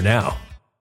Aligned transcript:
now. 0.00 0.36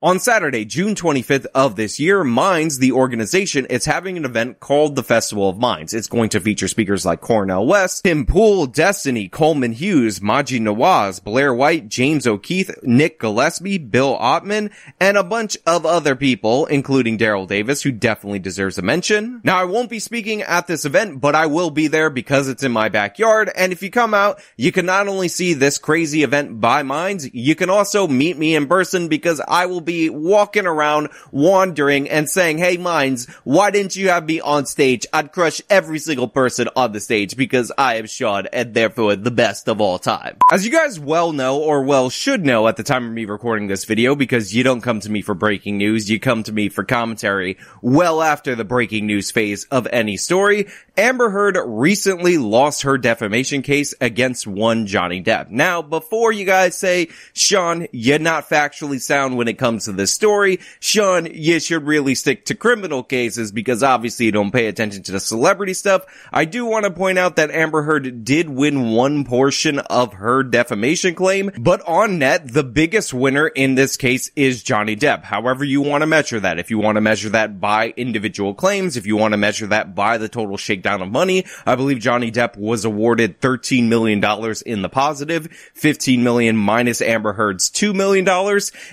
On 0.00 0.20
Saturday, 0.20 0.64
June 0.64 0.94
25th 0.94 1.46
of 1.56 1.74
this 1.74 1.98
year, 1.98 2.22
Minds, 2.22 2.78
the 2.78 2.92
organization, 2.92 3.66
is 3.66 3.84
having 3.84 4.16
an 4.16 4.24
event 4.24 4.60
called 4.60 4.94
the 4.94 5.02
Festival 5.02 5.48
of 5.48 5.58
Minds. 5.58 5.92
It's 5.92 6.06
going 6.06 6.28
to 6.28 6.40
feature 6.40 6.68
speakers 6.68 7.04
like 7.04 7.20
Cornel 7.20 7.66
West, 7.66 8.04
Tim 8.04 8.24
Pool, 8.24 8.66
Destiny, 8.66 9.28
Coleman 9.28 9.72
Hughes, 9.72 10.20
Maajid 10.20 10.60
Nawaz, 10.60 11.20
Blair 11.20 11.52
White, 11.52 11.88
James 11.88 12.28
O'Keefe, 12.28 12.70
Nick 12.84 13.18
Gillespie, 13.18 13.78
Bill 13.78 14.16
Ottman, 14.16 14.70
and 15.00 15.16
a 15.16 15.24
bunch 15.24 15.58
of 15.66 15.84
other 15.84 16.14
people, 16.14 16.66
including 16.66 17.18
Daryl 17.18 17.48
Davis, 17.48 17.82
who 17.82 17.90
definitely 17.90 18.38
deserves 18.38 18.78
a 18.78 18.82
mention. 18.82 19.40
Now, 19.42 19.58
I 19.58 19.64
won't 19.64 19.90
be 19.90 19.98
speaking 19.98 20.42
at 20.42 20.68
this 20.68 20.84
event, 20.84 21.20
but 21.20 21.34
I 21.34 21.46
will 21.46 21.70
be 21.70 21.88
there 21.88 22.08
because 22.08 22.46
it's 22.46 22.62
in 22.62 22.70
my 22.70 22.88
backyard, 22.88 23.50
and 23.56 23.72
if 23.72 23.82
you 23.82 23.90
come 23.90 24.14
out, 24.14 24.40
you 24.56 24.70
can 24.70 24.86
not 24.86 25.08
only 25.08 25.26
see 25.26 25.54
this 25.54 25.76
crazy 25.76 26.22
event 26.22 26.60
by 26.60 26.84
Minds, 26.84 27.28
you 27.34 27.56
can 27.56 27.68
also 27.68 28.06
meet 28.06 28.38
me 28.38 28.54
in 28.54 28.68
person 28.68 29.08
because 29.08 29.40
I 29.40 29.66
will 29.66 29.87
be 29.88 30.10
walking 30.10 30.66
around, 30.66 31.08
wandering, 31.32 32.10
and 32.10 32.28
saying, 32.28 32.58
hey 32.58 32.76
Minds, 32.76 33.26
why 33.44 33.70
didn't 33.70 33.96
you 33.96 34.10
have 34.10 34.26
me 34.26 34.38
on 34.38 34.66
stage? 34.66 35.06
I'd 35.14 35.32
crush 35.32 35.62
every 35.70 35.98
single 35.98 36.28
person 36.28 36.68
on 36.76 36.92
the 36.92 37.00
stage 37.00 37.36
because 37.36 37.72
I 37.78 37.96
am 37.96 38.06
Sean 38.06 38.46
and 38.52 38.74
therefore 38.74 39.16
the 39.16 39.30
best 39.30 39.66
of 39.66 39.80
all 39.80 39.98
time. 39.98 40.36
As 40.52 40.66
you 40.66 40.70
guys 40.70 41.00
well 41.00 41.32
know, 41.32 41.58
or 41.58 41.82
well 41.84 42.10
should 42.10 42.44
know 42.44 42.68
at 42.68 42.76
the 42.76 42.82
time 42.82 43.06
of 43.06 43.12
me 43.12 43.24
recording 43.24 43.66
this 43.66 43.86
video, 43.86 44.14
because 44.14 44.54
you 44.54 44.62
don't 44.62 44.82
come 44.82 45.00
to 45.00 45.10
me 45.10 45.22
for 45.22 45.34
breaking 45.34 45.78
news, 45.78 46.10
you 46.10 46.20
come 46.20 46.42
to 46.42 46.52
me 46.52 46.68
for 46.68 46.84
commentary 46.84 47.56
well 47.80 48.22
after 48.22 48.54
the 48.54 48.64
breaking 48.64 49.06
news 49.06 49.30
phase 49.30 49.64
of 49.70 49.86
any 49.90 50.18
story, 50.18 50.68
Amber 50.98 51.30
Heard 51.30 51.56
recently 51.64 52.38
lost 52.38 52.82
her 52.82 52.98
defamation 52.98 53.62
case 53.62 53.94
against 54.00 54.48
one 54.48 54.88
Johnny 54.88 55.22
Depp. 55.22 55.48
Now, 55.48 55.80
before 55.80 56.32
you 56.32 56.44
guys 56.44 56.74
say, 56.74 57.10
Sean, 57.34 57.86
you're 57.92 58.18
not 58.18 58.48
factually 58.48 59.00
sound 59.00 59.36
when 59.36 59.46
it 59.46 59.58
comes 59.58 59.84
to 59.84 59.92
this 59.92 60.10
story, 60.10 60.58
Sean, 60.80 61.26
you 61.32 61.60
should 61.60 61.86
really 61.86 62.16
stick 62.16 62.46
to 62.46 62.56
criminal 62.56 63.04
cases 63.04 63.52
because 63.52 63.84
obviously 63.84 64.26
you 64.26 64.32
don't 64.32 64.50
pay 64.50 64.66
attention 64.66 65.04
to 65.04 65.12
the 65.12 65.20
celebrity 65.20 65.72
stuff. 65.72 66.04
I 66.32 66.46
do 66.46 66.66
want 66.66 66.84
to 66.84 66.90
point 66.90 67.16
out 67.16 67.36
that 67.36 67.52
Amber 67.52 67.82
Heard 67.82 68.24
did 68.24 68.48
win 68.50 68.90
one 68.90 69.24
portion 69.24 69.78
of 69.78 70.14
her 70.14 70.42
defamation 70.42 71.14
claim, 71.14 71.52
but 71.60 71.80
on 71.86 72.18
net, 72.18 72.52
the 72.52 72.64
biggest 72.64 73.14
winner 73.14 73.46
in 73.46 73.76
this 73.76 73.96
case 73.96 74.32
is 74.34 74.64
Johnny 74.64 74.96
Depp. 74.96 75.22
However 75.22 75.62
you 75.62 75.80
want 75.80 76.02
to 76.02 76.08
measure 76.08 76.40
that. 76.40 76.58
If 76.58 76.72
you 76.72 76.78
want 76.78 76.96
to 76.96 77.00
measure 77.00 77.28
that 77.28 77.60
by 77.60 77.94
individual 77.96 78.52
claims, 78.52 78.96
if 78.96 79.06
you 79.06 79.16
want 79.16 79.30
to 79.30 79.38
measure 79.38 79.68
that 79.68 79.94
by 79.94 80.18
the 80.18 80.28
total 80.28 80.56
shakedown 80.56 80.87
of 80.88 81.10
money. 81.10 81.44
I 81.64 81.74
believe 81.74 81.98
Johnny 81.98 82.30
Depp 82.30 82.56
was 82.56 82.84
awarded 82.84 83.40
$13 83.40 83.88
million 83.88 84.22
in 84.66 84.82
the 84.82 84.88
positive, 84.88 85.46
15 85.74 86.22
million 86.22 86.56
minus 86.56 87.00
Amber 87.00 87.34
Heard's 87.34 87.70
$2 87.70 87.94
million. 87.94 88.28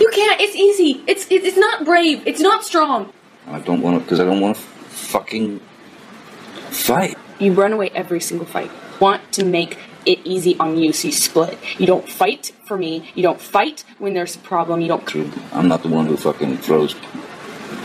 You 0.00 0.10
can't. 0.12 0.40
It's 0.40 0.54
easy. 0.54 1.02
It's 1.06 1.26
it's 1.30 1.56
not 1.56 1.84
brave. 1.84 2.22
It's 2.26 2.40
not 2.40 2.64
strong. 2.64 3.12
I 3.46 3.60
don't 3.60 3.80
want 3.80 3.96
to 3.98 4.00
because 4.02 4.20
I 4.20 4.24
don't 4.24 4.40
want 4.40 4.56
to 4.56 4.62
fucking 4.62 5.60
fight. 6.70 7.16
You 7.38 7.52
run 7.52 7.72
away 7.72 7.90
every 7.90 8.20
single 8.20 8.46
fight. 8.46 8.70
Want 9.00 9.32
to 9.32 9.44
make 9.44 9.78
it 10.06 10.20
easy 10.24 10.56
on 10.58 10.78
you, 10.78 10.92
so 10.92 11.08
you 11.08 11.12
split. 11.12 11.58
You 11.78 11.86
don't 11.86 12.08
fight 12.08 12.52
for 12.64 12.76
me. 12.78 13.10
You 13.14 13.22
don't 13.22 13.40
fight 13.40 13.84
when 13.98 14.14
there's 14.14 14.36
a 14.36 14.38
problem. 14.38 14.80
You 14.80 14.88
don't. 14.88 15.06
True. 15.06 15.30
I'm 15.52 15.68
not 15.68 15.82
the 15.82 15.88
one 15.88 16.06
who 16.06 16.16
fucking 16.16 16.58
throws 16.58 16.94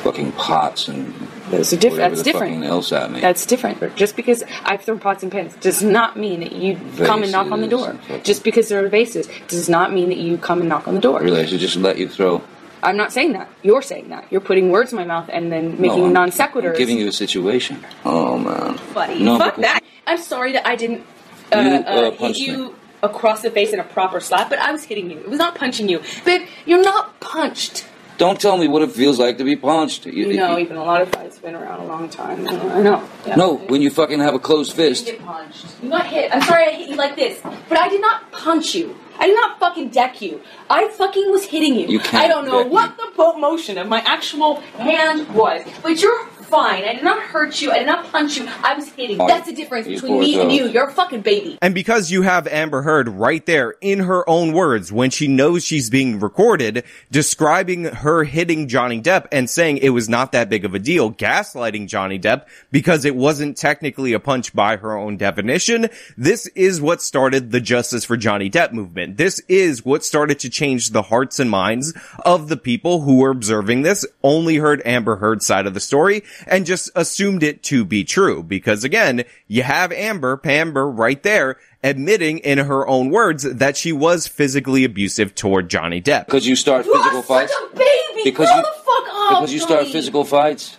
fucking 0.02 0.32
pots 0.34 0.88
and 0.88 1.14
Those 1.50 1.74
are 1.74 1.78
different. 1.78 2.14
That's 2.14 2.20
the 2.20 2.32
different. 2.32 2.64
else 2.64 2.92
at 2.92 3.12
me. 3.12 3.20
That's 3.20 3.46
different. 3.46 3.96
Just 3.96 4.16
because 4.16 4.44
I 4.64 4.78
throw 4.78 4.98
pots 4.98 5.24
and 5.24 5.32
pans 5.32 5.56
does 5.58 5.84
not 5.84 6.18
mean 6.18 6.40
that 6.40 6.54
you 6.54 6.80
come 7.06 7.24
and 7.24 7.32
knock 7.32 7.52
on 7.52 7.62
the 7.62 7.68
door. 7.68 7.98
Just 8.24 8.44
because 8.44 8.70
there 8.70 8.84
are 8.84 8.90
vases 8.90 9.28
does 9.48 9.70
not 9.70 9.94
mean 9.94 10.10
that 10.10 10.18
you 10.18 10.38
come 10.38 10.60
and 10.60 10.70
knock 10.70 10.88
on 10.88 10.96
the 10.96 11.02
door. 11.02 11.22
really, 11.22 11.42
I 11.42 11.46
should 11.46 11.60
just 11.60 11.76
let 11.78 11.98
you 11.98 12.08
throw. 12.08 12.42
I'm 12.84 12.98
not 12.98 13.14
saying 13.14 13.34
that. 13.34 13.48
You're 13.62 13.84
saying 13.84 14.10
that. 14.10 14.26
You're 14.32 14.42
putting 14.42 14.72
words 14.72 14.92
in 14.92 14.98
my 14.98 15.06
mouth 15.06 15.30
and 15.32 15.52
then 15.52 15.80
making 15.80 16.00
No, 16.00 16.10
non 16.10 16.32
sequiturs. 16.32 16.78
Giving 16.78 16.98
you 16.98 17.08
a 17.08 17.12
situation. 17.12 17.86
Oh 18.04 18.38
man. 18.40 18.80
buddy. 18.94 19.24
No, 19.24 19.38
Fuck 19.38 19.58
that. 19.58 19.82
I'm 20.08 20.18
sorry 20.18 20.54
that 20.54 20.68
I 20.68 20.76
didn't 20.76 21.06
uh, 21.52 21.60
You, 21.60 21.70
uh, 21.76 21.80
uh, 21.80 22.12
hit 22.12 22.38
you 22.38 22.58
me. 22.70 22.74
across 23.04 23.42
the 23.42 23.52
face 23.52 23.74
in 23.74 23.80
a 23.80 23.84
proper 23.84 24.20
slap, 24.20 24.50
but 24.50 24.60
I 24.60 24.72
was 24.72 24.84
hitting 24.84 25.10
you. 25.12 25.18
It 25.20 25.30
was 25.30 25.40
not 25.40 25.56
punching 25.56 25.90
you. 25.90 26.02
But 26.26 26.42
you're 26.66 26.84
not 26.84 27.20
punched. 27.20 27.86
Don't 28.18 28.40
tell 28.40 28.58
me 28.58 28.68
what 28.68 28.84
it 28.84 28.92
feels 28.92 29.18
like 29.18 29.40
to 29.40 29.44
be 29.44 29.56
punched. 29.56 30.06
You, 30.06 30.28
You 30.28 30.38
know, 30.38 30.58
you- 30.58 30.66
even 30.66 30.78
a 30.78 30.84
lot 30.84 31.02
of 31.02 31.10
fights 31.10 31.40
been 31.40 31.56
around 31.56 31.80
a 31.82 31.86
long 31.86 32.08
time. 32.08 32.48
I 32.48 32.52
know. 32.52 32.70
I 32.70 32.82
know. 32.84 33.04
Yeah. 33.26 33.36
no, 33.36 33.56
when 33.56 33.82
you 33.82 33.90
fucking 33.90 34.20
have 34.20 34.36
a 34.36 34.40
closed 34.40 34.72
You 34.72 34.76
fist. 34.90 35.06
get 35.08 35.20
punched. 35.26 35.66
You 35.82 35.90
got 35.90 36.06
hit. 36.06 36.30
I'm 36.34 36.42
sorry 36.44 36.68
I 36.68 36.72
hit 36.72 36.90
you 36.90 36.96
like 36.98 37.16
this, 37.16 37.40
but 37.68 37.80
I 37.80 37.90
did 37.90 38.00
not 38.02 38.32
punch 38.32 38.76
you. 38.76 38.96
I 39.20 39.28
did 39.28 39.36
not 39.36 39.60
fucking 39.60 39.90
deck 39.90 40.22
you. 40.22 40.42
I 40.70 40.88
fucking 40.90 41.32
was 41.32 41.46
hitting 41.46 41.76
you. 41.76 41.88
You 41.88 42.00
can't 42.00 42.26
I 42.26 42.28
don't 42.28 42.46
know 42.46 42.64
deck 42.64 42.72
what 42.72 42.98
me. 42.98 43.04
the 43.18 43.38
motion 43.38 43.78
of 43.78 43.88
my 43.88 44.00
actual 44.02 44.56
hand 44.62 45.34
was, 45.34 45.64
but 45.82 46.02
you're 46.02 46.26
fine. 46.52 46.84
I 46.84 46.94
did 46.96 47.04
not 47.04 47.22
hurt 47.24 47.62
you. 47.62 47.72
I 47.72 47.80
did 47.80 47.88
not 47.88 48.12
punch 48.12 48.38
you. 48.38 48.46
I 48.62 48.74
was 48.76 48.90
hitting. 48.90 49.20
you. 49.22 49.28
That's 49.28 49.48
the 49.48 49.56
difference 49.56 49.88
you 49.88 49.96
between 49.96 50.14
poor 50.14 50.22
me 50.22 50.40
and 50.42 50.52
you. 50.52 50.68
You're 50.68 50.90
a 50.90 50.92
fucking 50.92 51.22
baby. 51.22 51.58
And 51.62 51.74
because 51.74 52.12
you 52.12 52.24
have 52.24 52.46
Amber 52.48 52.82
Heard 52.82 53.08
right 53.08 53.46
there 53.46 53.76
in 53.80 54.00
her 54.00 54.30
own 54.30 54.52
words 54.52 54.92
when 54.92 55.10
she 55.12 55.28
knows 55.28 55.64
she's 55.66 55.90
being 55.90 56.20
recorded, 56.20 56.84
describing 57.10 57.86
her 57.86 58.26
hitting 58.26 58.68
Johnny 58.68 59.02
Depp 59.02 59.28
and 59.32 59.50
saying 59.50 59.78
it 59.78 59.90
was 59.90 60.10
not 60.10 60.34
that 60.34 60.50
big 60.50 60.66
of 60.66 60.76
a 60.76 60.80
deal, 60.80 61.12
gaslighting 61.14 61.88
Johnny 61.88 62.20
Depp 62.20 62.46
because 62.72 63.06
it 63.06 63.16
wasn't 63.16 63.56
technically 63.56 64.12
a 64.12 64.20
punch 64.20 64.54
by 64.54 64.76
her 64.76 64.98
own 64.98 65.16
definition, 65.16 65.88
this 66.18 66.48
is 66.48 66.82
what 66.82 67.02
started 67.02 67.52
the 67.52 67.62
Justice 67.62 68.04
for 68.04 68.18
Johnny 68.18 68.50
Depp 68.50 68.74
movement. 68.74 69.01
This 69.08 69.40
is 69.48 69.84
what 69.86 70.04
started 70.04 70.40
to 70.40 70.50
change 70.50 70.90
the 70.92 71.02
hearts 71.04 71.40
and 71.40 71.50
minds 71.50 71.94
of 72.26 72.50
the 72.50 72.58
people 72.58 73.02
who 73.02 73.18
were 73.18 73.30
observing 73.32 73.82
this, 73.82 74.06
only 74.24 74.58
heard 74.58 74.82
Amber 74.86 75.18
Heard's 75.18 75.46
side 75.46 75.66
of 75.68 75.74
the 75.74 75.80
story, 75.80 76.24
and 76.48 76.66
just 76.66 76.90
assumed 76.96 77.44
it 77.44 77.64
to 77.64 77.84
be 77.86 78.04
true. 78.04 78.44
Because 78.44 78.84
again, 78.84 79.24
you 79.48 79.64
have 79.64 79.92
Amber, 79.92 80.38
Pamber 80.38 80.90
right 80.90 81.22
there, 81.24 81.58
admitting 81.84 82.38
in 82.40 82.58
her 82.60 82.88
own 82.88 83.10
words 83.10 83.44
that 83.44 83.76
she 83.78 83.92
was 83.92 84.28
physically 84.28 84.84
abusive 84.84 85.34
toward 85.36 85.70
Johnny 85.70 86.02
Depp. 86.02 86.26
Because 86.28 86.48
you 86.48 86.56
start 86.56 86.86
You 86.86 86.96
physical 86.96 87.20
are 87.20 87.24
fights. 87.24 87.54
such 87.54 87.72
a 87.74 87.76
baby. 87.76 88.22
Because 88.24 88.48
Grow 88.48 88.58
you- 88.58 88.62
the 88.64 88.68
fuck 88.86 89.08
up. 89.14 89.30
Because 89.30 89.54
you 89.54 89.60
start 89.60 89.88
physical 89.88 90.24
fights. 90.24 90.78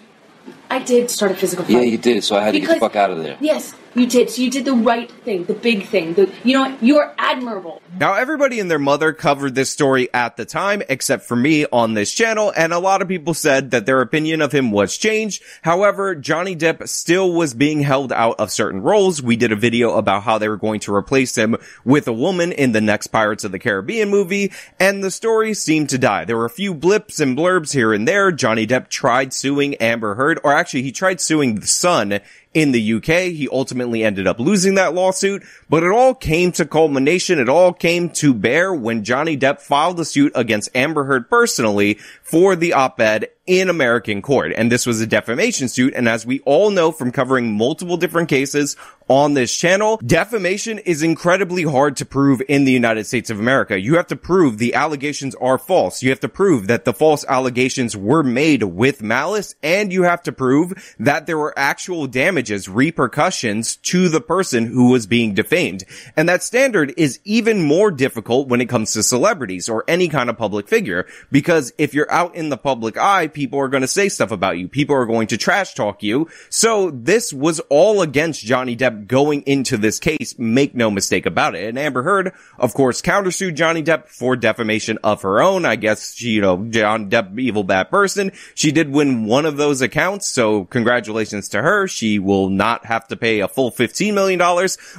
I 0.70 0.78
did 0.78 1.10
start 1.10 1.32
a 1.32 1.34
physical 1.34 1.64
fight. 1.64 1.72
Yeah, 1.72 1.80
you 1.82 1.98
did. 1.98 2.24
So 2.24 2.36
I 2.36 2.42
had 2.44 2.52
to 2.54 2.60
get 2.60 2.68
the 2.70 2.80
fuck 2.80 2.96
out 2.96 3.10
of 3.10 3.22
there. 3.22 3.36
Yes, 3.40 3.74
you 3.94 4.06
did. 4.06 4.30
So 4.30 4.42
you 4.42 4.50
did 4.50 4.64
the 4.64 4.74
right 4.74 5.10
thing, 5.10 5.44
the 5.44 5.54
big 5.54 5.86
thing. 5.86 6.14
The, 6.14 6.32
you 6.44 6.56
know? 6.56 6.76
You 6.80 6.98
are 6.98 7.14
admirable. 7.18 7.80
Now 7.98 8.14
everybody 8.14 8.58
and 8.58 8.70
their 8.70 8.78
mother 8.78 9.12
covered 9.12 9.54
this 9.54 9.70
story 9.70 10.08
at 10.14 10.36
the 10.36 10.44
time, 10.44 10.82
except 10.88 11.24
for 11.24 11.36
me 11.36 11.66
on 11.66 11.94
this 11.94 12.12
channel, 12.12 12.52
and 12.56 12.72
a 12.72 12.78
lot 12.78 13.02
of 13.02 13.08
people 13.08 13.34
said 13.34 13.70
that 13.72 13.86
their 13.86 14.00
opinion 14.00 14.40
of 14.40 14.52
him 14.52 14.70
was 14.70 14.96
changed. 14.96 15.42
However, 15.62 16.14
Johnny 16.14 16.56
Depp 16.56 16.88
still 16.88 17.32
was 17.32 17.54
being 17.54 17.82
held 17.82 18.12
out 18.12 18.40
of 18.40 18.50
certain 18.50 18.80
roles. 18.80 19.22
We 19.22 19.36
did 19.36 19.52
a 19.52 19.56
video 19.56 19.96
about 19.96 20.22
how 20.22 20.38
they 20.38 20.48
were 20.48 20.56
going 20.56 20.80
to 20.80 20.94
replace 20.94 21.36
him 21.36 21.56
with 21.84 22.08
a 22.08 22.12
woman 22.12 22.52
in 22.52 22.72
the 22.72 22.80
next 22.80 23.08
Pirates 23.08 23.44
of 23.44 23.52
the 23.52 23.58
Caribbean 23.58 24.08
movie, 24.08 24.52
and 24.80 25.04
the 25.04 25.10
story 25.10 25.54
seemed 25.54 25.90
to 25.90 25.98
die. 25.98 26.24
There 26.24 26.36
were 26.36 26.46
a 26.46 26.50
few 26.50 26.74
blips 26.74 27.20
and 27.20 27.36
blurbs 27.36 27.72
here 27.72 27.92
and 27.92 28.08
there. 28.08 28.32
Johnny 28.32 28.66
Depp 28.66 28.88
tried 28.88 29.32
suing 29.32 29.74
Amber 29.76 30.14
Heard, 30.14 30.40
or 30.42 30.52
actually 30.52 30.82
he 30.82 30.92
tried 30.92 31.20
suing 31.20 31.56
the 31.56 31.66
Sun 31.66 32.20
in 32.54 32.72
the 32.72 32.94
UK. 32.94 33.32
He 33.32 33.48
ultimately 33.50 34.04
ended 34.04 34.26
up 34.26 34.38
losing 34.38 34.74
that 34.74 34.94
lawsuit, 34.94 35.42
but 35.68 35.82
it 35.82 35.90
all 35.90 36.14
came 36.14 36.52
to 36.52 36.66
culmination. 36.66 37.38
It 37.38 37.48
all 37.48 37.72
came 37.72 38.10
to 38.10 38.34
bear 38.34 38.72
when 38.72 39.04
Johnny 39.04 39.36
Depp 39.36 39.60
filed 39.60 39.98
a 40.00 40.04
suit 40.04 40.32
against 40.34 40.70
Amber 40.74 41.04
Heard 41.04 41.28
personally 41.28 41.98
for 42.32 42.56
the 42.56 42.72
op-ed 42.72 43.28
in 43.46 43.68
American 43.68 44.22
court. 44.22 44.52
And 44.56 44.70
this 44.70 44.86
was 44.86 45.00
a 45.00 45.06
defamation 45.06 45.68
suit. 45.68 45.94
And 45.94 46.08
as 46.08 46.24
we 46.24 46.40
all 46.40 46.70
know 46.70 46.92
from 46.92 47.10
covering 47.10 47.52
multiple 47.56 47.96
different 47.96 48.28
cases 48.28 48.76
on 49.08 49.34
this 49.34 49.54
channel, 49.54 49.96
defamation 49.98 50.78
is 50.78 51.02
incredibly 51.02 51.64
hard 51.64 51.96
to 51.96 52.06
prove 52.06 52.40
in 52.48 52.64
the 52.64 52.72
United 52.72 53.04
States 53.04 53.30
of 53.30 53.40
America. 53.40 53.78
You 53.78 53.96
have 53.96 54.06
to 54.06 54.16
prove 54.16 54.58
the 54.58 54.74
allegations 54.74 55.34
are 55.34 55.58
false. 55.58 56.02
You 56.02 56.10
have 56.10 56.20
to 56.20 56.28
prove 56.28 56.68
that 56.68 56.84
the 56.84 56.94
false 56.94 57.24
allegations 57.28 57.96
were 57.96 58.22
made 58.22 58.62
with 58.62 59.02
malice 59.02 59.56
and 59.60 59.92
you 59.92 60.04
have 60.04 60.22
to 60.22 60.32
prove 60.32 60.94
that 61.00 61.26
there 61.26 61.36
were 61.36 61.52
actual 61.58 62.06
damages, 62.06 62.68
repercussions 62.68 63.74
to 63.76 64.08
the 64.08 64.20
person 64.20 64.66
who 64.66 64.90
was 64.90 65.08
being 65.08 65.34
defamed. 65.34 65.82
And 66.16 66.28
that 66.28 66.44
standard 66.44 66.94
is 66.96 67.18
even 67.24 67.60
more 67.60 67.90
difficult 67.90 68.46
when 68.46 68.60
it 68.60 68.68
comes 68.68 68.92
to 68.92 69.02
celebrities 69.02 69.68
or 69.68 69.84
any 69.88 70.06
kind 70.06 70.30
of 70.30 70.38
public 70.38 70.68
figure 70.68 71.06
because 71.32 71.72
if 71.76 71.92
you're 71.92 72.10
out 72.10 72.21
in 72.28 72.48
the 72.48 72.56
public 72.56 72.96
eye, 72.96 73.26
people 73.26 73.58
are 73.58 73.68
going 73.68 73.82
to 73.82 73.88
say 73.88 74.08
stuff 74.08 74.30
about 74.30 74.58
you. 74.58 74.68
People 74.68 74.96
are 74.96 75.06
going 75.06 75.26
to 75.28 75.36
trash 75.36 75.74
talk 75.74 76.02
you. 76.02 76.28
So 76.48 76.90
this 76.90 77.32
was 77.32 77.60
all 77.68 78.02
against 78.02 78.44
Johnny 78.44 78.76
Depp 78.76 79.06
going 79.06 79.42
into 79.42 79.76
this 79.76 79.98
case. 79.98 80.38
Make 80.38 80.74
no 80.74 80.90
mistake 80.90 81.26
about 81.26 81.54
it. 81.54 81.68
And 81.68 81.78
Amber 81.78 82.02
Heard, 82.02 82.32
of 82.58 82.74
course, 82.74 83.02
countersued 83.02 83.54
Johnny 83.54 83.82
Depp 83.82 84.08
for 84.08 84.36
defamation 84.36 84.98
of 85.04 85.22
her 85.22 85.42
own. 85.42 85.64
I 85.64 85.76
guess 85.76 86.14
she, 86.14 86.30
you 86.30 86.40
know, 86.40 86.64
John 86.64 87.10
Depp, 87.10 87.38
evil 87.38 87.64
bad 87.64 87.90
person. 87.90 88.32
She 88.54 88.72
did 88.72 88.90
win 88.90 89.24
one 89.24 89.46
of 89.46 89.56
those 89.56 89.80
accounts. 89.80 90.28
So 90.28 90.64
congratulations 90.64 91.48
to 91.50 91.62
her. 91.62 91.88
She 91.88 92.18
will 92.18 92.50
not 92.50 92.86
have 92.86 93.08
to 93.08 93.16
pay 93.16 93.40
a 93.40 93.48
full 93.48 93.70
$15 93.70 94.14
million, 94.14 94.40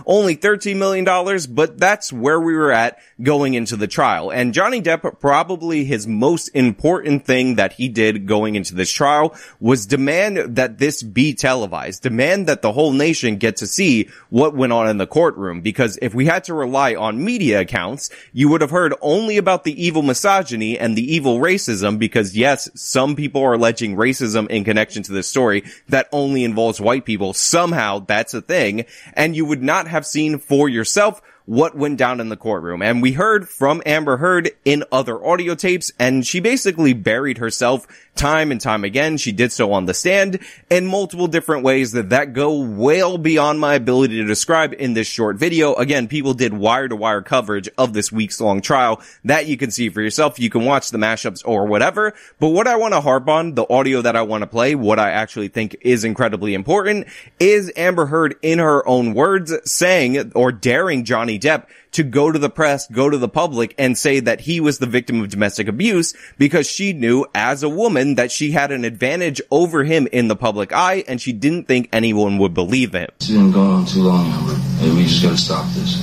only 0.05 0.35
$13 0.35 0.77
million, 0.77 1.05
but 1.53 1.77
that's 1.77 2.11
where 2.11 2.39
we 2.39 2.55
were 2.55 2.71
at 2.71 2.99
going 3.21 3.53
into 3.53 3.75
the 3.75 3.87
trial. 3.87 4.31
And 4.31 4.53
Johnny 4.53 4.81
Depp, 4.81 5.19
probably 5.19 5.85
his 5.85 6.07
most 6.07 6.47
important 6.49 7.12
thing 7.19 7.55
that 7.55 7.73
he 7.73 7.89
did 7.89 8.27
going 8.27 8.55
into 8.55 8.75
this 8.75 8.91
trial 8.91 9.35
was 9.59 9.85
demand 9.85 10.55
that 10.55 10.77
this 10.77 11.03
be 11.03 11.33
televised, 11.33 12.03
demand 12.03 12.47
that 12.47 12.61
the 12.61 12.71
whole 12.71 12.91
nation 12.91 13.37
get 13.37 13.57
to 13.57 13.67
see 13.67 14.09
what 14.29 14.55
went 14.55 14.73
on 14.73 14.87
in 14.87 14.97
the 14.97 15.07
courtroom. 15.07 15.61
Because 15.61 15.97
if 16.01 16.13
we 16.13 16.25
had 16.25 16.43
to 16.45 16.53
rely 16.53 16.95
on 16.95 17.23
media 17.23 17.61
accounts, 17.61 18.09
you 18.31 18.49
would 18.49 18.61
have 18.61 18.71
heard 18.71 18.93
only 19.01 19.37
about 19.37 19.63
the 19.63 19.83
evil 19.83 20.01
misogyny 20.01 20.77
and 20.77 20.97
the 20.97 21.13
evil 21.13 21.39
racism 21.39 21.99
because 21.99 22.35
yes, 22.35 22.69
some 22.75 23.15
people 23.15 23.41
are 23.43 23.53
alleging 23.53 23.95
racism 23.95 24.49
in 24.49 24.63
connection 24.63 25.03
to 25.03 25.11
this 25.11 25.27
story 25.27 25.63
that 25.89 26.09
only 26.11 26.43
involves 26.43 26.81
white 26.81 27.05
people. 27.05 27.33
Somehow 27.33 27.99
that's 27.99 28.33
a 28.33 28.41
thing. 28.41 28.85
And 29.13 29.35
you 29.35 29.45
would 29.45 29.63
not 29.63 29.87
have 29.87 30.05
seen 30.05 30.37
for 30.37 30.69
yourself 30.69 31.21
what 31.45 31.75
went 31.75 31.97
down 31.97 32.19
in 32.19 32.29
the 32.29 32.37
courtroom. 32.37 32.81
And 32.81 33.01
we 33.01 33.13
heard 33.13 33.49
from 33.49 33.81
Amber 33.85 34.17
Heard 34.17 34.51
in 34.63 34.83
other 34.91 35.23
audio 35.23 35.55
tapes, 35.55 35.91
and 35.99 36.25
she 36.25 36.39
basically 36.39 36.93
buried 36.93 37.37
herself 37.37 37.87
time 38.15 38.51
and 38.51 38.61
time 38.61 38.83
again. 38.83 39.17
She 39.17 39.31
did 39.31 39.51
so 39.51 39.73
on 39.73 39.85
the 39.85 39.93
stand 39.93 40.39
in 40.69 40.85
multiple 40.85 41.27
different 41.27 41.63
ways 41.63 41.93
that 41.93 42.09
that 42.09 42.33
go 42.33 42.59
well 42.59 43.17
beyond 43.17 43.59
my 43.59 43.73
ability 43.73 44.17
to 44.17 44.25
describe 44.25 44.73
in 44.77 44.93
this 44.93 45.07
short 45.07 45.37
video. 45.37 45.73
Again, 45.75 46.07
people 46.07 46.33
did 46.33 46.53
wire 46.53 46.87
to 46.87 46.95
wire 46.95 47.21
coverage 47.21 47.69
of 47.77 47.93
this 47.93 48.11
week's 48.11 48.39
long 48.39 48.61
trial 48.61 49.01
that 49.23 49.47
you 49.47 49.57
can 49.57 49.71
see 49.71 49.89
for 49.89 50.01
yourself. 50.01 50.39
You 50.39 50.49
can 50.49 50.63
watch 50.63 50.91
the 50.91 50.97
mashups 50.97 51.41
or 51.45 51.65
whatever. 51.65 52.13
But 52.39 52.49
what 52.49 52.67
I 52.67 52.75
want 52.75 52.93
to 52.93 53.01
harp 53.01 53.27
on, 53.27 53.55
the 53.55 53.67
audio 53.69 54.01
that 54.01 54.15
I 54.15 54.21
want 54.21 54.43
to 54.43 54.47
play, 54.47 54.75
what 54.75 54.99
I 54.99 55.11
actually 55.11 55.47
think 55.47 55.75
is 55.81 56.03
incredibly 56.03 56.53
important 56.53 57.07
is 57.39 57.71
Amber 57.75 58.05
Heard 58.05 58.35
in 58.41 58.59
her 58.59 58.87
own 58.87 59.13
words 59.13 59.53
saying 59.69 60.31
or 60.35 60.51
daring 60.51 61.03
Johnny 61.03 61.32
Depp 61.39 61.67
to 61.93 62.03
go 62.03 62.31
to 62.31 62.39
the 62.39 62.49
press, 62.49 62.87
go 62.87 63.09
to 63.09 63.17
the 63.17 63.29
public 63.29 63.73
and 63.77 63.97
say 63.97 64.19
that 64.19 64.41
he 64.41 64.59
was 64.59 64.79
the 64.79 64.85
victim 64.85 65.21
of 65.21 65.29
domestic 65.29 65.67
abuse 65.67 66.13
because 66.37 66.67
she 66.67 66.93
knew 66.93 67.25
as 67.33 67.63
a 67.63 67.69
woman 67.69 68.15
that 68.15 68.31
she 68.31 68.51
had 68.51 68.71
an 68.71 68.83
advantage 68.85 69.41
over 69.51 69.83
him 69.83 70.07
in 70.11 70.27
the 70.27 70.35
public 70.35 70.73
eye 70.73 71.03
and 71.07 71.21
she 71.21 71.33
didn't 71.33 71.67
think 71.67 71.89
anyone 71.93 72.37
would 72.39 72.53
believe 72.53 72.93
him. 72.93 73.07
It's 73.17 73.29
been 73.29 73.51
going 73.51 73.71
on 73.71 73.85
too 73.85 74.01
long, 74.01 74.31
Amber. 74.31 74.55
Hey, 74.79 74.91
we 74.93 75.03
just 75.03 75.23
gotta 75.23 75.37
stop 75.37 75.65
this. 75.73 76.01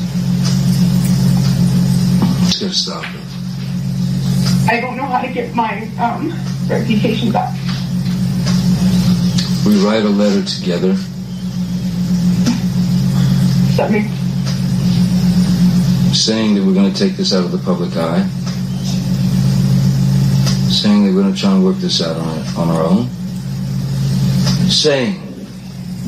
Just 2.46 2.60
gotta 2.60 2.75
stop 2.75 3.04
it. 3.14 3.30
I 4.70 4.80
don't 4.80 4.96
know 4.96 5.04
how 5.04 5.20
to 5.20 5.32
get 5.32 5.54
my 5.54 5.88
um, 5.99 6.32
reputation 6.68 7.32
back. 7.32 7.52
We 9.66 9.84
write 9.84 10.04
a 10.04 10.08
letter 10.08 10.44
together. 10.44 10.94
That 13.76 13.90
makes 13.90 14.19
saying 16.12 16.54
that 16.54 16.64
we're 16.64 16.74
going 16.74 16.92
to 16.92 16.98
take 16.98 17.16
this 17.16 17.32
out 17.32 17.44
of 17.44 17.52
the 17.52 17.58
public 17.58 17.96
eye, 17.96 18.26
saying 20.68 21.04
that 21.04 21.14
we're 21.14 21.22
going 21.22 21.34
to 21.34 21.40
try 21.40 21.52
and 21.52 21.64
work 21.64 21.76
this 21.76 22.02
out 22.02 22.16
on, 22.16 22.38
on 22.56 22.68
our 22.76 22.82
own, 22.82 23.08
saying 24.68 25.20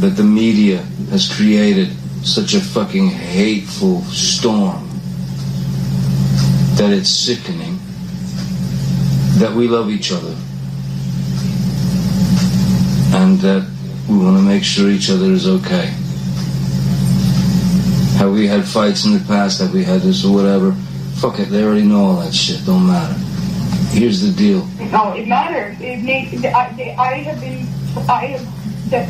that 0.01 0.11
the 0.17 0.25
media 0.25 0.79
has 1.11 1.33
created 1.33 1.89
such 2.25 2.55
a 2.55 2.61
fucking 2.61 3.09
hateful 3.09 4.01
storm 4.03 4.89
that 6.77 6.91
it's 6.91 7.11
sickening, 7.11 7.79
that 9.39 9.53
we 9.55 9.69
love 9.69 9.91
each 9.91 10.11
other, 10.11 10.35
and 13.15 13.39
that 13.41 13.69
we 14.09 14.17
want 14.19 14.37
to 14.37 14.43
make 14.43 14.65
sure 14.65 14.91
each 14.91 15.11
other 15.11 15.27
is 15.27 15.47
okay. 15.47 15.95
Have 18.23 18.35
we 18.35 18.47
had 18.47 18.65
fights 18.65 19.05
in 19.05 19.15
the 19.15 19.25
past? 19.27 19.61
Have 19.61 19.75
we 19.75 19.83
had 19.83 20.03
this 20.03 20.25
or 20.25 20.33
whatever? 20.33 20.71
Fuck 21.19 21.41
it, 21.41 21.47
they 21.47 21.65
already 21.65 21.83
know 21.83 22.05
all 22.05 22.21
that 22.21 22.33
shit. 22.33 22.65
Don't 22.65 22.87
matter. 22.87 23.19
Here's 23.91 24.23
the 24.23 24.31
deal. 24.31 24.65
No, 24.93 25.13
it 25.13 25.27
matters. 25.27 25.77
It 25.81 26.05
makes. 26.05 26.33
I, 26.45 26.95
I 26.97 27.15
have 27.27 27.41
been. 27.41 27.67
I 28.09 28.27
have. 28.27 28.91
That 28.91 29.09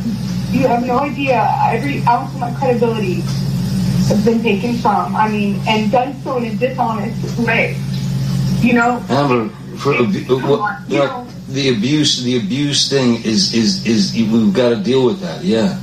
you 0.51 0.67
have 0.67 0.87
no 0.87 1.01
idea. 1.01 1.47
Every 1.69 2.01
ounce 2.09 2.33
of 2.33 2.41
my 2.41 2.55
credibility 2.55 3.21
has 4.09 4.25
been 4.25 4.43
taken 4.43 4.79
from. 4.79 5.15
I 5.15 5.29
mean, 5.29 5.61
and 5.69 5.93
done 5.93 6.19
so 6.23 6.39
in 6.39 6.47
a 6.47 6.57
dishonest 6.57 7.39
way. 7.41 7.77
You 8.61 8.73
know. 8.73 9.05
Amber, 9.11 9.51
for 9.77 9.93
what, 9.93 10.89
you 10.89 10.97
know, 10.97 11.29
the 11.49 11.69
abuse, 11.69 12.23
the 12.23 12.39
abuse 12.39 12.89
thing 12.89 13.17
is 13.17 13.53
is 13.53 13.85
is 13.85 14.15
we've 14.15 14.55
got 14.55 14.71
to 14.71 14.77
deal 14.77 15.05
with 15.05 15.21
that. 15.21 15.45
Yeah. 15.45 15.79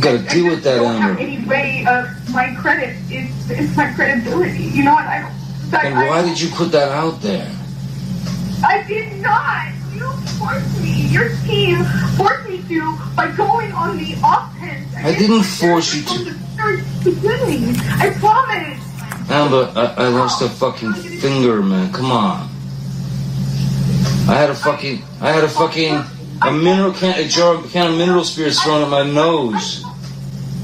We 0.00 0.04
got 0.04 0.18
to 0.18 0.34
deal 0.34 0.46
with 0.46 0.64
that, 0.64 0.78
I 0.78 0.82
don't 0.82 0.96
have 1.02 1.10
um, 1.10 1.18
any 1.18 1.44
way 1.44 1.84
of 1.86 2.08
my 2.32 2.54
credit 2.54 2.96
is 3.12 3.50
is 3.50 3.76
my 3.76 3.92
credibility. 3.92 4.64
You 4.64 4.84
know 4.84 4.94
what? 4.94 5.04
I 5.04 5.20
don't. 5.20 5.74
I, 5.74 5.88
And 5.88 6.08
why 6.08 6.22
did 6.22 6.40
you 6.40 6.48
put 6.48 6.72
that 6.72 6.88
out 6.90 7.20
there? 7.20 7.54
I 8.64 8.82
did 8.88 9.20
not. 9.20 9.74
You 9.92 10.10
forced 10.38 10.80
me. 10.80 11.06
Your 11.08 11.28
team 11.44 11.84
forced 12.16 12.48
me 12.48 12.62
to 12.68 12.96
by 13.14 13.30
going 13.32 13.72
on 13.72 13.98
the 13.98 14.14
offense. 14.24 14.88
I 14.96 15.14
didn't 15.18 15.42
force 15.42 15.92
you 15.92 16.32
very 16.56 16.82
beginning. 17.04 17.76
I 18.00 18.08
promise. 18.18 18.80
Amber, 19.30 19.70
I, 19.76 20.04
I 20.04 20.08
lost 20.08 20.40
a 20.40 20.48
fucking 20.48 20.94
finger, 20.94 21.62
man. 21.62 21.92
Come 21.92 22.10
on. 22.10 22.48
I 24.30 24.34
had 24.34 24.48
a 24.48 24.54
fucking, 24.54 25.02
I 25.20 25.30
had 25.30 25.44
a 25.44 25.48
fucking, 25.48 25.92
a 26.40 26.52
mineral 26.52 26.94
can, 26.94 27.18
a 27.18 27.28
jar, 27.28 27.62
a 27.62 27.68
can 27.68 27.92
of 27.92 27.98
mineral 27.98 28.24
spirits 28.24 28.62
thrown 28.62 28.82
at 28.82 28.88
my 28.88 29.02
nose. 29.02 29.84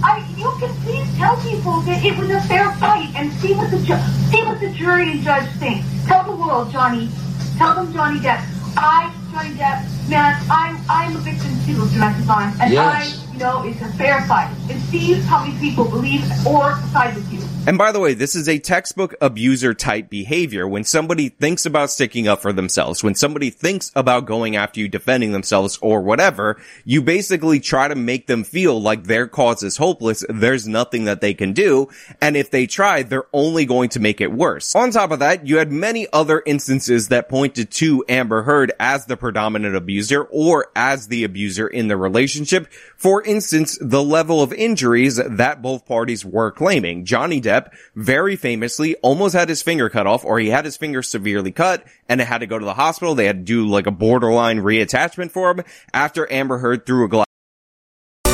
I, 0.02 0.26
you 0.36 0.50
can 0.60 0.74
please 0.82 1.08
tell 1.16 1.36
people 1.42 1.80
that 1.82 2.04
it 2.04 2.16
was 2.18 2.30
a 2.30 2.40
fair 2.42 2.70
fight 2.76 3.10
and 3.16 3.32
see 3.34 3.54
what 3.54 3.70
the 3.70 3.78
ju- 3.78 3.98
see 4.30 4.42
what 4.44 4.60
the 4.60 4.70
jury 4.70 5.10
and 5.10 5.20
judge 5.22 5.48
think. 5.58 5.84
Tell 6.06 6.24
the 6.24 6.36
world, 6.36 6.70
Johnny. 6.70 7.08
Tell 7.56 7.74
them, 7.74 7.92
Johnny 7.92 8.20
Depp. 8.20 8.44
I, 8.76 9.10
Johnny 9.32 9.50
Depp, 9.56 10.08
man, 10.10 10.36
I'm 10.50 10.76
I'm 10.88 11.16
a 11.16 11.20
victim 11.20 11.50
too 11.64 11.82
of 11.82 11.90
domestic 11.92 12.24
violence, 12.26 12.56
and 12.60 12.72
Yes. 12.72 13.24
I, 13.28 13.32
you 13.32 13.38
know, 13.38 13.62
it's 13.64 13.80
a 13.80 13.88
fair 13.96 14.20
fight. 14.26 14.54
And 14.70 14.80
see 14.82 15.14
how 15.14 15.44
many 15.44 15.58
people 15.58 15.84
believe 15.84 16.22
or 16.46 16.78
side 16.92 17.14
with 17.14 17.32
you. 17.32 17.40
And 17.66 17.78
by 17.78 17.90
the 17.90 17.98
way, 17.98 18.14
this 18.14 18.36
is 18.36 18.48
a 18.48 18.60
textbook 18.60 19.16
abuser 19.20 19.74
type 19.74 20.08
behavior. 20.08 20.68
When 20.68 20.84
somebody 20.84 21.30
thinks 21.30 21.66
about 21.66 21.90
sticking 21.90 22.28
up 22.28 22.40
for 22.40 22.52
themselves, 22.52 23.02
when 23.02 23.16
somebody 23.16 23.50
thinks 23.50 23.90
about 23.96 24.24
going 24.24 24.54
after 24.54 24.78
you, 24.78 24.86
defending 24.86 25.32
themselves 25.32 25.76
or 25.82 26.00
whatever, 26.00 26.58
you 26.84 27.02
basically 27.02 27.58
try 27.58 27.88
to 27.88 27.96
make 27.96 28.28
them 28.28 28.44
feel 28.44 28.80
like 28.80 29.02
their 29.02 29.26
cause 29.26 29.64
is 29.64 29.78
hopeless. 29.78 30.24
There's 30.28 30.68
nothing 30.68 31.06
that 31.06 31.20
they 31.20 31.34
can 31.34 31.54
do. 31.54 31.88
And 32.20 32.36
if 32.36 32.52
they 32.52 32.68
try, 32.68 33.02
they're 33.02 33.26
only 33.32 33.66
going 33.66 33.88
to 33.90 34.00
make 34.00 34.20
it 34.20 34.30
worse. 34.30 34.72
On 34.76 34.92
top 34.92 35.10
of 35.10 35.18
that, 35.18 35.44
you 35.44 35.58
had 35.58 35.72
many 35.72 36.06
other 36.12 36.44
instances 36.46 37.08
that 37.08 37.28
pointed 37.28 37.72
to 37.72 38.04
Amber 38.08 38.44
Heard 38.44 38.70
as 38.78 39.06
the 39.06 39.16
predominant 39.16 39.74
abuser 39.74 40.22
or 40.22 40.70
as 40.76 41.08
the 41.08 41.24
abuser 41.24 41.66
in 41.66 41.88
the 41.88 41.96
relationship. 41.96 42.72
For 42.96 43.24
instance, 43.24 43.76
the 43.80 44.04
level 44.04 44.40
of 44.40 44.52
injuries 44.52 45.16
that 45.16 45.62
both 45.62 45.84
parties 45.84 46.24
were 46.24 46.52
claiming. 46.52 47.04
Johnny 47.04 47.40
Depp 47.40 47.55
very 47.94 48.36
famously 48.36 48.94
almost 48.96 49.34
had 49.34 49.48
his 49.48 49.62
finger 49.62 49.88
cut 49.88 50.06
off 50.06 50.24
or 50.24 50.38
he 50.38 50.48
had 50.48 50.64
his 50.64 50.76
finger 50.76 51.02
severely 51.02 51.52
cut 51.52 51.84
and 52.08 52.20
it 52.20 52.26
had 52.26 52.38
to 52.38 52.46
go 52.46 52.58
to 52.58 52.64
the 52.64 52.74
hospital. 52.74 53.14
They 53.14 53.26
had 53.26 53.38
to 53.38 53.44
do 53.44 53.66
like 53.66 53.86
a 53.86 53.90
borderline 53.90 54.58
reattachment 54.60 55.30
for 55.30 55.50
him 55.50 55.64
after 55.92 56.30
Amber 56.32 56.58
Heard 56.58 56.86
threw 56.86 57.04
a 57.04 57.08
glass 57.08 57.25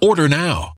Order 0.00 0.28
now. 0.28 0.77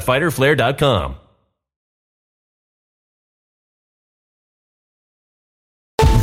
www.fighterflare.com. 0.01 1.20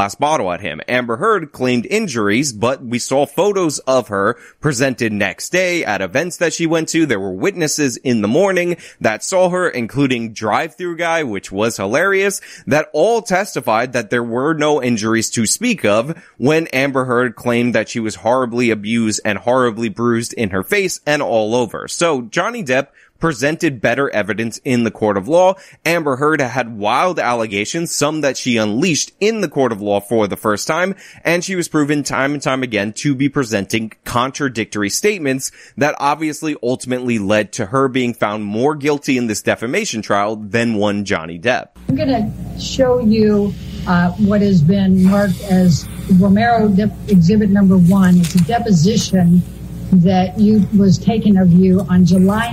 Last 0.00 0.20
bottle 0.20 0.52
at 0.52 0.60
him. 0.60 0.80
Amber 0.86 1.16
Heard 1.16 1.50
claimed 1.50 1.84
injuries, 1.84 2.52
but 2.52 2.80
we 2.80 3.00
saw 3.00 3.26
photos 3.26 3.80
of 3.80 4.06
her 4.06 4.38
presented 4.60 5.12
next 5.12 5.50
day 5.50 5.84
at 5.84 6.00
events 6.00 6.36
that 6.36 6.52
she 6.52 6.68
went 6.68 6.88
to. 6.90 7.04
There 7.04 7.18
were 7.18 7.32
witnesses 7.32 7.96
in 7.96 8.22
the 8.22 8.28
morning 8.28 8.76
that 9.00 9.24
saw 9.24 9.48
her, 9.48 9.68
including 9.68 10.34
drive-through 10.34 10.98
guy, 10.98 11.24
which 11.24 11.50
was 11.50 11.78
hilarious, 11.78 12.40
that 12.68 12.88
all 12.92 13.22
testified 13.22 13.92
that 13.92 14.10
there 14.10 14.22
were 14.22 14.54
no 14.54 14.80
injuries 14.80 15.30
to 15.30 15.46
speak 15.46 15.84
of 15.84 16.16
when 16.36 16.68
Amber 16.68 17.06
Heard 17.06 17.34
claimed 17.34 17.74
that 17.74 17.88
she 17.88 17.98
was 17.98 18.14
horribly 18.14 18.70
abused 18.70 19.20
and 19.24 19.36
horribly 19.36 19.88
bruised 19.88 20.32
in 20.32 20.50
her 20.50 20.62
face 20.62 21.00
and 21.06 21.22
all 21.22 21.56
over. 21.56 21.88
So 21.88 22.22
Johnny 22.22 22.62
Depp 22.62 22.90
presented 23.18 23.80
better 23.80 24.08
evidence 24.10 24.58
in 24.64 24.84
the 24.84 24.90
court 24.90 25.16
of 25.16 25.28
law. 25.28 25.54
Amber 25.84 26.16
Heard 26.16 26.40
had 26.40 26.76
wild 26.76 27.18
allegations, 27.18 27.94
some 27.94 28.20
that 28.20 28.36
she 28.36 28.56
unleashed 28.56 29.12
in 29.20 29.40
the 29.40 29.48
court 29.48 29.72
of 29.72 29.82
law 29.82 30.00
for 30.00 30.26
the 30.26 30.36
first 30.36 30.66
time, 30.66 30.94
and 31.24 31.44
she 31.44 31.56
was 31.56 31.68
proven 31.68 32.02
time 32.02 32.32
and 32.32 32.42
time 32.42 32.62
again 32.62 32.92
to 32.92 33.14
be 33.14 33.28
presenting 33.28 33.92
contradictory 34.04 34.90
statements 34.90 35.50
that 35.76 35.94
obviously 35.98 36.56
ultimately 36.62 37.18
led 37.18 37.52
to 37.52 37.66
her 37.66 37.88
being 37.88 38.14
found 38.14 38.44
more 38.44 38.74
guilty 38.74 39.16
in 39.16 39.26
this 39.26 39.42
defamation 39.42 40.02
trial 40.02 40.36
than 40.36 40.74
one 40.74 41.04
Johnny 41.04 41.38
Depp. 41.38 41.70
I'm 41.88 41.96
going 41.96 42.08
to 42.08 42.60
show 42.60 43.00
you 43.00 43.52
uh, 43.86 44.12
what 44.12 44.40
has 44.42 44.62
been 44.62 45.04
marked 45.04 45.40
as 45.44 45.88
Romero 46.20 46.66
exhibit 47.08 47.50
number 47.50 47.76
one. 47.76 48.18
It's 48.18 48.34
a 48.34 48.44
deposition 48.44 49.42
that 49.90 50.38
you 50.38 50.66
was 50.76 50.98
taken 50.98 51.38
of 51.38 51.50
you 51.50 51.80
on 51.88 52.04
July 52.04 52.52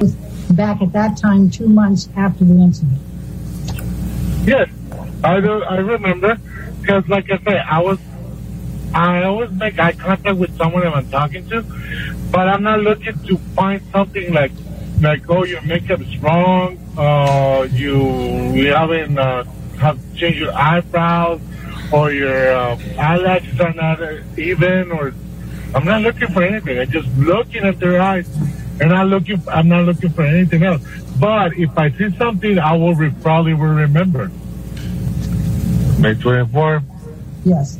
back 0.56 0.82
at 0.82 0.92
that 0.94 1.18
time, 1.18 1.50
two 1.50 1.68
months 1.68 2.10
after 2.16 2.44
the 2.44 2.54
incident. 2.54 3.00
Yes, 4.48 4.70
I 5.24 5.40
do. 5.42 5.64
I 5.64 5.78
remember 5.78 6.38
because, 6.82 7.08
like 7.08 7.32
I 7.32 7.38
say, 7.40 7.58
I 7.58 7.82
was. 7.82 8.00
I 8.94 9.24
always 9.24 9.52
make 9.52 9.78
eye 9.78 9.92
contact 9.92 10.38
with 10.38 10.56
someone 10.56 10.88
I'm 10.88 11.10
talking 11.10 11.50
to, 11.50 11.64
but 12.32 12.48
I'm 12.48 12.64
not 12.64 12.80
looking 12.80 13.20
to 13.28 13.38
find 13.54 13.82
something 13.92 14.34
like, 14.34 14.54
like 15.02 15.30
oh, 15.30 15.44
your 15.44 15.62
makeup's 15.64 16.16
wrong, 16.20 16.78
uh, 16.98 17.68
you 17.72 17.98
you 18.54 18.74
haven't 18.74 19.18
uh, 19.20 19.44
have 19.80 20.00
changed 20.16 20.40
your 20.40 20.54
eyebrows, 20.54 21.42
or 21.92 22.12
your 22.12 22.56
uh, 22.56 22.80
eyelashes 22.98 23.60
are 23.60 23.74
not 23.74 24.00
even, 24.38 24.92
or 24.92 25.14
I'm 25.74 25.84
not 25.84 26.02
looking 26.02 26.30
for 26.30 26.44
anything. 26.44 26.80
I'm 26.80 26.90
just 26.90 27.10
looking 27.18 27.64
at 27.66 27.80
their 27.80 28.00
eyes 28.00 28.30
and 28.80 28.94
I'm 28.94 29.08
looking. 29.08 29.42
I'm 29.48 29.68
not 29.68 29.86
looking 29.86 30.10
for 30.10 30.24
anything 30.24 30.64
else. 30.64 30.82
But 31.20 31.58
if 31.58 31.78
I 31.78 31.92
see 31.92 32.10
something, 32.18 32.60
I 32.60 32.74
will 32.74 32.96
re- 32.96 33.14
probably 33.22 33.54
will 33.54 33.68
remember. 33.68 34.32
May 36.00 36.14
24. 36.16 36.84
Yes. 37.46 37.78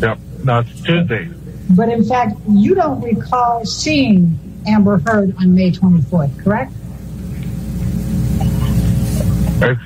Yep, 0.00 0.18
that's 0.44 0.80
Tuesday. 0.82 1.28
But 1.70 1.88
in 1.88 2.04
fact, 2.04 2.36
you 2.48 2.74
don't 2.74 3.00
recall 3.02 3.64
seeing 3.64 4.38
Amber 4.66 4.98
Heard 4.98 5.34
on 5.38 5.54
May 5.54 5.72
24th, 5.72 6.44
correct? 6.44 6.72
It's, 9.62 9.80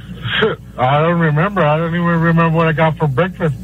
I 0.79 1.01
don't 1.01 1.21
remember. 1.21 1.63
I 1.63 1.79
don't 1.79 1.95
even 1.95 2.07
remember 2.21 2.57
what 2.57 2.69
I 2.69 2.73
got 2.73 2.99
for 2.99 3.07
breakfast. 3.07 3.55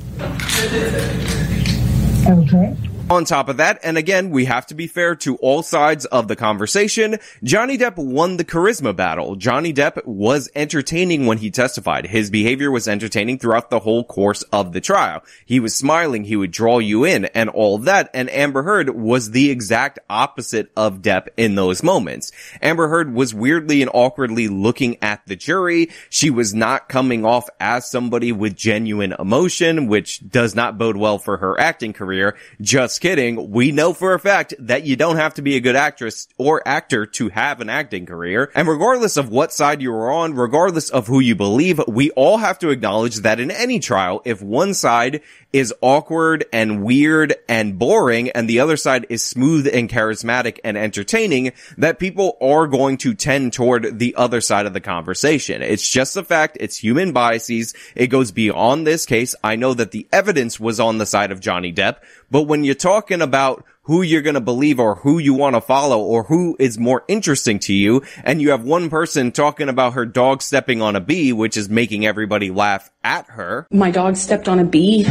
Okay. 2.29 2.77
On 3.09 3.25
top 3.25 3.49
of 3.49 3.59
that, 3.59 3.79
and 3.85 3.97
again, 3.97 4.31
we 4.31 4.47
have 4.47 4.67
to 4.67 4.75
be 4.75 4.89
fair 4.89 5.15
to 5.15 5.37
all 5.37 5.63
sides 5.63 6.07
of 6.07 6.27
the 6.27 6.35
conversation, 6.35 7.21
Johnny 7.45 7.79
Depp 7.79 7.97
won 7.99 8.37
the 8.37 8.45
charisma 8.45 8.97
battle. 8.97 9.37
Johnny 9.37 9.73
Depp 9.73 10.05
was 10.05 10.51
entertaining 10.57 11.25
when 11.25 11.39
he 11.39 11.53
testified. 11.53 12.07
His 12.07 12.31
behavior 12.31 12.69
was 12.69 12.89
entertaining 12.89 13.39
throughout 13.39 13.71
the 13.71 13.79
whole 13.79 14.03
course 14.03 14.43
of 14.51 14.73
the 14.73 14.81
trial. 14.81 15.23
He 15.45 15.61
was 15.61 15.73
smiling, 15.73 16.25
he 16.25 16.35
would 16.35 16.51
draw 16.51 16.81
you 16.81 17.05
in, 17.05 17.27
and 17.27 17.49
all 17.49 17.79
that, 17.79 18.11
and 18.13 18.29
Amber 18.29 18.65
Heard 18.65 18.91
was 18.91 19.31
the 19.31 19.51
exact 19.53 20.01
opposite 20.11 20.73
of 20.77 21.01
Depp 21.01 21.29
in 21.37 21.55
those 21.55 21.85
moments. 21.85 22.33
Amber 22.61 22.89
Heard 22.89 23.15
was 23.15 23.33
weirdly 23.33 23.83
and 23.83 23.91
awkwardly 23.95 24.49
looking 24.49 24.97
at 25.01 25.25
the 25.27 25.37
jury. 25.37 25.91
She 26.11 26.31
was 26.31 26.55
not 26.55 26.89
coming 26.89 27.25
off 27.25 27.49
as 27.61 27.89
somebody 27.89 28.33
with 28.33 28.57
genuine 28.57 29.15
emotion, 29.17 29.87
which 29.87 30.29
does 30.29 30.57
not 30.57 30.77
bode 30.77 30.97
well 30.97 31.19
for 31.19 31.37
her 31.37 31.61
acting 31.61 31.93
career. 31.93 32.37
Just 32.61 32.96
kidding. 32.99 33.51
We 33.51 33.73
know 33.73 33.93
for 33.93 34.15
a 34.15 34.19
fact 34.19 34.55
that 34.59 34.85
you 34.85 34.97
don't 34.97 35.17
have 35.17 35.35
to 35.35 35.43
be 35.43 35.57
a 35.57 35.61
good 35.61 35.77
actress 35.77 36.29
or 36.39 36.67
actor 36.67 37.07
to 37.07 37.29
have 37.31 37.61
an 37.61 37.69
acting 37.69 38.07
career. 38.07 38.51
And 38.55 38.69
regardless 38.69 39.17
of 39.17 39.31
what 39.31 39.53
side 39.53 39.83
you 39.83 39.93
are 39.93 40.11
on, 40.11 40.35
regardless 40.35 40.91
of 40.91 41.07
who 41.07 41.21
you 41.21 41.35
believe, 41.35 41.81
we 41.89 42.11
all 42.13 42.39
have 42.39 42.59
to 42.61 42.71
acknowledge 42.71 43.17
that 43.17 43.41
in 43.41 43.51
any 43.51 43.79
trial, 43.79 44.23
if 44.25 44.43
one 44.43 44.75
side 44.75 45.23
is 45.53 45.73
awkward 45.81 46.45
and 46.53 46.85
weird 46.85 47.35
and 47.49 47.79
boring 47.79 48.31
and 48.31 48.49
the 48.49 48.61
other 48.61 48.77
side 48.77 49.07
is 49.09 49.23
smooth 49.23 49.67
and 49.73 49.89
charismatic 49.89 50.59
and 50.65 50.77
entertaining, 50.77 51.53
that 51.79 51.99
people 51.99 52.37
are 52.41 52.67
going 52.67 52.99
to 52.99 53.15
tend 53.15 53.53
toward 53.53 53.99
the 53.99 54.15
other 54.17 54.41
side 54.41 54.67
of 54.67 54.73
the 54.75 54.81
conversation. 54.81 55.63
It's 55.63 55.89
just 55.89 56.17
a 56.17 56.25
fact. 56.25 56.59
It's 56.61 56.77
human 56.77 57.13
biases. 57.13 57.75
It 57.95 58.09
goes 58.09 58.33
beyond 58.33 58.87
this 58.87 59.07
case. 59.07 59.35
I 59.43 59.57
know 59.57 59.73
that 59.75 59.93
the 59.93 60.07
evidence 60.13 60.61
was 60.61 60.79
on 60.79 60.99
the 60.99 61.07
side 61.07 61.33
of 61.33 61.41
Johnny 61.41 61.73
Depp, 61.73 61.97
but 62.31 62.43
when 62.43 62.65
you're 62.65 62.75
talking 62.75 63.23
about 63.23 63.65
who 63.87 64.03
you're 64.03 64.23
going 64.23 64.35
to 64.35 64.41
believe 64.41 64.81
or 64.81 64.97
who 64.97 65.19
you 65.19 65.33
want 65.33 65.55
to 65.55 65.61
follow 65.61 66.01
or 66.01 66.25
who 66.25 66.57
is 66.59 66.77
more 66.77 67.05
interesting 67.07 67.61
to 67.61 67.73
you. 67.73 68.03
And 68.25 68.43
you 68.43 68.51
have 68.51 68.65
one 68.65 68.91
person 68.91 69.31
talking 69.31 69.69
about 69.69 69.93
her 69.93 70.05
dog 70.05 70.43
stepping 70.43 70.83
on 70.83 70.97
a 70.97 71.01
bee, 71.01 71.33
which 71.33 71.57
is 71.57 71.69
making 71.69 72.05
everybody 72.05 72.51
laugh 72.51 72.91
at 73.05 73.27
her. 73.31 73.67
My 73.71 73.93
dog 73.93 74.17
stepped 74.17 74.49
on 74.49 74.59
a 74.59 74.65
bee. 74.65 75.07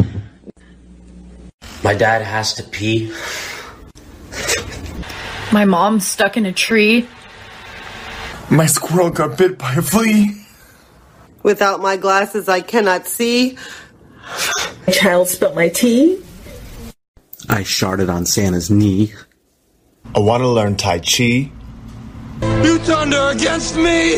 My 1.84 1.94
dad 1.94 2.22
has 2.22 2.54
to 2.56 2.64
pee. 2.64 3.14
My 5.54 5.64
mom's 5.64 6.06
stuck 6.06 6.36
in 6.36 6.46
a 6.46 6.52
tree. 6.52 7.08
My 8.50 8.66
squirrel 8.66 9.10
got 9.10 9.38
bit 9.38 9.58
by 9.58 9.74
a 9.76 9.82
flea. 9.82 10.42
Without 11.44 11.80
my 11.80 11.96
glasses, 11.96 12.50
I 12.50 12.60
cannot 12.60 13.08
see. 13.08 13.58
My 14.86 14.94
child 14.94 15.30
spilled 15.30 15.56
my 15.56 15.70
tea. 15.70 16.22
I 17.50 17.64
sharted 17.64 18.10
on 18.10 18.26
Santa's 18.26 18.70
knee. 18.70 19.14
I 20.14 20.20
want 20.20 20.42
to 20.42 20.48
learn 20.48 20.76
Tai 20.76 21.00
Chi. 21.00 21.52
You 22.42 22.80
turned 22.80 23.14
her 23.14 23.32
against 23.32 23.76
me! 23.78 24.16